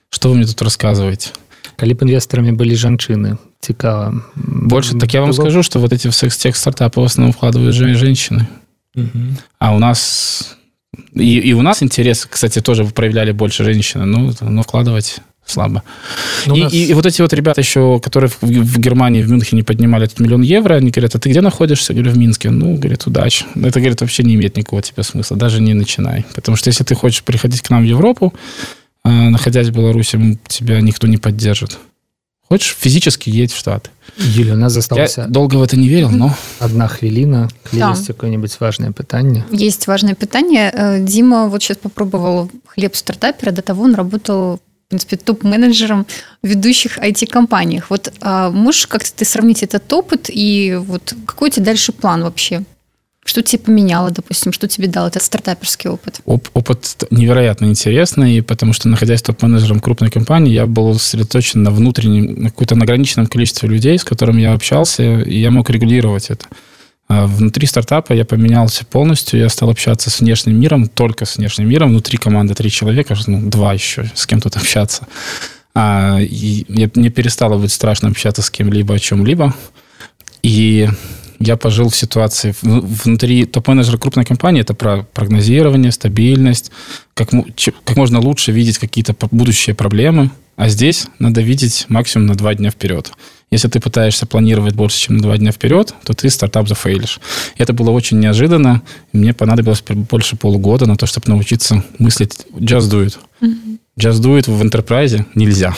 что 0.09 0.29
вы 0.29 0.35
мне 0.35 0.45
тут 0.45 0.61
рассказываете 0.61 1.31
калі 1.75 1.93
б 1.93 2.07
інвестарамі 2.07 2.51
былі 2.51 2.75
жанчыны 2.75 3.37
цікава 3.59 4.21
больше 4.35 4.97
так 4.97 5.13
я 5.13 5.21
вам 5.21 5.31
Было... 5.31 5.41
скажу 5.41 5.63
что 5.63 5.79
вот 5.79 5.93
эти 5.93 6.07
в 6.07 6.15
секс-тех 6.15 6.55
стартапы 6.55 7.01
в 7.01 7.03
основном 7.03 7.33
вкладывают 7.33 7.75
же 7.75 7.95
женщины 7.95 8.47
угу. 8.95 9.35
а 9.59 9.75
у 9.75 9.79
нас 9.79 10.55
и, 11.13 11.39
и 11.39 11.53
у 11.53 11.61
нас 11.61 11.83
интерес 11.83 12.25
кстати 12.25 12.61
тоже 12.61 12.85
проявляли 12.85 13.31
больше 13.31 13.63
женщины 13.63 14.05
ну 14.05 14.31
но 14.41 14.63
вкладывать 14.63 15.19
слабо 15.50 15.82
ну, 16.46 16.56
и, 16.56 16.62
нас... 16.62 16.72
и, 16.72 16.86
и 16.86 16.94
вот 16.94 17.06
эти 17.06 17.20
вот 17.22 17.32
ребята 17.32 17.60
еще 17.60 18.00
которые 18.00 18.30
в, 18.30 18.42
в 18.42 18.78
Германии 18.78 19.22
в 19.22 19.30
Мюнхене 19.30 19.64
поднимали 19.64 20.04
этот 20.04 20.20
миллион 20.20 20.42
евро 20.42 20.74
они 20.74 20.90
говорят 20.90 21.14
а 21.14 21.18
ты 21.18 21.28
где 21.28 21.40
находишься 21.40 21.92
я 21.92 21.98
говорю 21.98 22.14
в 22.14 22.18
Минске 22.18 22.50
ну 22.50 22.76
говорит 22.76 23.06
удачи 23.06 23.44
это 23.54 23.80
говорит 23.80 24.00
вообще 24.00 24.22
не 24.22 24.34
имеет 24.34 24.56
никакого 24.56 24.82
тебе 24.82 25.02
смысла 25.02 25.36
даже 25.36 25.60
не 25.60 25.74
начинай 25.74 26.24
потому 26.34 26.56
что 26.56 26.68
если 26.68 26.84
ты 26.84 26.94
хочешь 26.94 27.22
приходить 27.22 27.62
к 27.62 27.70
нам 27.70 27.82
в 27.82 27.86
Европу 27.86 28.32
а, 29.02 29.30
находясь 29.30 29.68
в 29.68 29.72
Беларуси, 29.72 30.38
тебя 30.46 30.80
никто 30.80 31.06
не 31.06 31.16
поддержит. 31.16 31.78
Хочешь, 32.48 32.76
физически 32.78 33.30
едь 33.30 33.52
в 33.52 33.58
Штаты. 33.58 33.90
Юля, 34.18 34.54
у 34.54 34.56
нас 34.56 34.72
застался... 34.72 35.22
Я 35.22 35.26
долго 35.28 35.54
в 35.54 35.62
это 35.62 35.78
не 35.78 35.88
верил, 35.88 36.10
но... 36.10 36.34
Одна 36.58 36.88
хвилина. 36.88 37.48
Да. 37.72 37.90
Есть 37.90 38.08
какое-нибудь 38.08 38.58
важное 38.58 38.92
питание? 38.92 39.46
Есть 39.52 39.86
важное 39.86 40.16
питание. 40.16 40.70
Э, 40.74 41.00
Дима 41.00 41.48
вот 41.48 41.62
сейчас 41.62 41.76
попробовал 41.76 42.50
хлеб 42.66 42.96
стартапера. 42.96 43.52
До 43.52 43.62
того 43.62 43.84
он 43.84 43.94
работал 43.94 44.56
в 44.56 44.69
принципе, 44.90 45.16
топ-менеджером 45.16 46.06
в 46.42 46.46
ведущих 46.48 46.98
IT-компаниях. 46.98 47.90
Вот 47.90 48.12
а 48.20 48.50
можешь 48.50 48.86
как-то 48.86 49.12
ты 49.14 49.24
сравнить 49.24 49.62
этот 49.62 49.90
опыт 49.92 50.28
и 50.28 50.76
вот 50.78 51.14
какой 51.26 51.48
у 51.48 51.52
тебя 51.52 51.66
дальше 51.66 51.92
план 51.92 52.22
вообще? 52.24 52.62
Что 53.24 53.42
тебе 53.42 53.60
поменяло, 53.60 54.10
допустим, 54.10 54.52
что 54.52 54.66
тебе 54.66 54.88
дал 54.88 55.06
этот 55.06 55.22
стартаперский 55.22 55.90
опыт? 55.90 56.20
Оп 56.24 56.48
опыт 56.54 57.04
невероятно 57.10 57.66
интересный, 57.66 58.42
потому 58.42 58.72
что, 58.72 58.88
находясь 58.88 59.22
топ-менеджером 59.22 59.78
крупной 59.78 60.10
компании, 60.10 60.52
я 60.52 60.66
был 60.66 60.98
сосредоточен 60.98 61.62
на 61.62 61.70
внутреннем, 61.70 62.42
на 62.42 62.50
каком-то 62.50 62.74
ограниченном 62.74 63.28
количестве 63.28 63.68
людей, 63.68 63.98
с 63.98 64.04
которыми 64.04 64.40
я 64.40 64.54
общался, 64.54 65.20
и 65.20 65.38
я 65.38 65.50
мог 65.50 65.70
регулировать 65.70 66.30
это. 66.30 66.46
А 67.10 67.26
внутри 67.26 67.66
стартапа 67.66 68.12
я 68.12 68.24
поменялся 68.24 68.84
полностью, 68.84 69.40
я 69.40 69.48
стал 69.48 69.70
общаться 69.70 70.10
с 70.10 70.20
внешним 70.20 70.60
миром, 70.60 70.86
только 70.86 71.24
с 71.24 71.38
внешним 71.38 71.68
миром. 71.68 71.90
Внутри 71.90 72.18
команды 72.18 72.54
три 72.54 72.70
человека, 72.70 73.16
ну, 73.26 73.50
два 73.50 73.72
еще, 73.72 74.08
с 74.14 74.26
кем 74.28 74.40
тут 74.40 74.54
общаться. 74.54 75.08
А, 75.74 76.18
и 76.20 76.64
мне 76.68 77.10
перестало 77.10 77.58
быть 77.58 77.72
страшно 77.72 78.10
общаться 78.10 78.42
с 78.42 78.50
кем-либо 78.50 78.94
о 78.94 78.98
чем-либо. 79.00 79.52
И 80.44 80.88
я 81.40 81.56
пожил 81.56 81.88
в 81.88 81.96
ситуации 81.96 82.54
внутри 82.62 83.44
топ-менеджера 83.44 83.98
крупной 83.98 84.24
компании. 84.24 84.60
Это 84.60 84.74
про 84.74 85.02
прогнозирование, 85.02 85.90
стабильность, 85.90 86.70
как, 87.14 87.30
как 87.84 87.96
можно 87.96 88.20
лучше 88.20 88.52
видеть 88.52 88.78
какие-то 88.78 89.16
будущие 89.32 89.74
проблемы. 89.74 90.30
А 90.54 90.68
здесь 90.68 91.08
надо 91.18 91.40
видеть 91.40 91.86
максимум 91.88 92.28
на 92.28 92.36
два 92.36 92.54
дня 92.54 92.70
вперед. 92.70 93.10
Если 93.50 93.66
ты 93.68 93.80
пытаешься 93.80 94.26
планировать 94.26 94.74
больше, 94.74 94.98
чем 94.98 95.16
на 95.16 95.22
два 95.22 95.36
дня 95.36 95.50
вперед, 95.50 95.92
то 96.04 96.12
ты 96.12 96.30
стартап 96.30 96.68
зафейлишь. 96.68 97.20
И 97.56 97.62
это 97.62 97.72
было 97.72 97.90
очень 97.90 98.20
неожиданно. 98.20 98.82
Мне 99.12 99.34
понадобилось 99.34 99.82
больше 99.82 100.36
полугода 100.36 100.86
на 100.86 100.96
то, 100.96 101.06
чтобы 101.06 101.28
научиться 101.28 101.82
мыслить 101.98 102.46
just 102.54 102.90
do 102.90 103.04
it. 103.04 103.18
Mm-hmm. 103.40 103.78
Just 103.98 104.22
do 104.22 104.38
it 104.38 104.48
в 104.48 104.62
enterprise 104.62 105.24
нельзя 105.34 105.74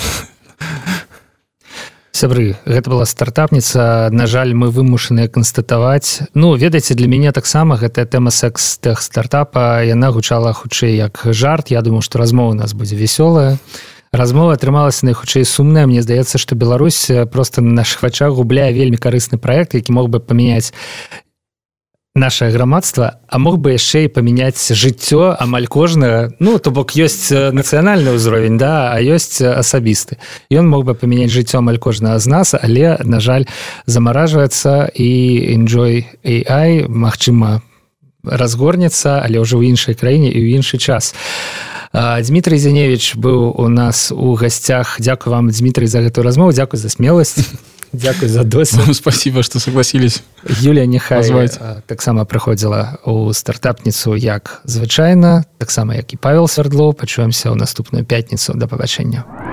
сябры 2.22 2.54
гэта 2.64 2.90
была 2.90 3.04
стартапніца 3.04 4.08
на 4.12 4.28
жаль 4.30 4.54
мы 4.54 4.70
вымушаныя 4.70 5.26
канстатаваць 5.26 6.22
ну 6.34 6.54
ведаеце 6.54 6.94
для 6.94 7.08
мяне 7.08 7.32
таксама 7.32 7.76
гэтая 7.76 8.06
тэма 8.06 8.30
секс 8.30 8.78
тех 8.78 9.02
стартапа 9.02 9.82
яна 9.82 10.12
гучала 10.12 10.52
хутчэй 10.52 10.94
як 10.94 11.18
жарт 11.24 11.74
я 11.74 11.82
думаю 11.82 12.02
что 12.02 12.18
размова 12.18 12.50
у 12.50 12.54
нас 12.54 12.74
будзе 12.74 12.94
вясёлая 12.94 13.58
размова 14.12 14.52
атрымалася 14.52 15.06
найхутчэй 15.08 15.44
сумная 15.44 15.86
Мне 15.86 16.02
здаецца 16.02 16.38
што 16.38 16.54
Беларусь 16.54 17.10
просто 17.32 17.62
на 17.62 17.72
наших 17.72 18.02
вачах 18.02 18.34
губляе 18.36 18.72
вельмі 18.72 18.96
карысны 18.96 19.38
проект 19.38 19.74
які 19.74 19.92
мог 19.92 20.10
бы 20.10 20.20
памяняць 20.20 20.72
наше 22.14 22.50
грамадства 22.50 23.20
а 23.28 23.38
мог 23.38 23.56
бы 23.56 23.72
яшчэ 23.72 24.04
і 24.04 24.12
памяняць 24.12 24.60
жыццё 24.60 25.32
амаль 25.40 25.64
кожнага. 25.64 26.36
Ну 26.40 26.58
то 26.58 26.70
бок 26.70 26.92
ёсць 26.92 27.32
нацыянальны 27.32 28.12
ўзровень 28.12 28.60
да 28.60 28.92
а 28.92 29.00
ёсць 29.00 29.40
асабісты. 29.40 30.20
Ён 30.52 30.68
мог 30.68 30.84
бы 30.84 30.94
памяняць 30.94 31.32
жыццё 31.32 31.64
амаль 31.64 31.80
кожнага 31.80 32.20
з 32.20 32.28
нас 32.28 32.52
але 32.52 33.00
на 33.00 33.16
жаль 33.20 33.48
замаражваецца 33.86 34.92
і 34.92 35.10
enjoy 35.56 36.04
AI 36.20 36.84
Мачыма 36.84 37.64
разгорнецца 38.22 39.24
але 39.24 39.40
ўжо 39.40 39.56
ў 39.56 39.72
іншай 39.72 39.96
краіне 39.96 40.28
і 40.28 40.36
ў 40.36 40.60
іншы 40.60 40.76
час 40.76 41.16
Дмітрий 41.92 42.58
зяневич 42.58 43.16
быў 43.16 43.52
у 43.56 43.68
нас 43.68 44.12
у 44.12 44.34
гасцях 44.34 44.96
Дякую 44.98 45.36
вам 45.36 45.50
Дмітрий 45.50 45.86
за 45.86 46.00
гэтую 46.00 46.24
размову 46.24 46.52
Дякую 46.52 46.80
за 46.80 46.88
смеласць 46.88 47.38
Дякую 47.92 48.28
за 48.28 48.44
досвід. 48.44 48.80
Вам 48.80 48.94
спасибо, 48.94 49.42
что 49.42 49.60
согласились. 49.60 50.22
Юлія 50.60 50.86
Нехай 50.86 51.48
таксама 51.86 52.24
прыходзіла 52.24 52.96
у 53.04 53.34
стартапніцу 53.34 54.16
як 54.16 54.62
звычайна, 54.64 55.44
таксама 55.58 55.94
як 55.94 56.12
і 56.14 56.16
Павел 56.16 56.48
Свердло, 56.48 56.92
пачуемся 56.94 57.50
ў 57.50 57.54
наступную 57.54 58.04
пятніцу 58.04 58.54
да 58.56 58.66
пабачэння. 58.66 59.51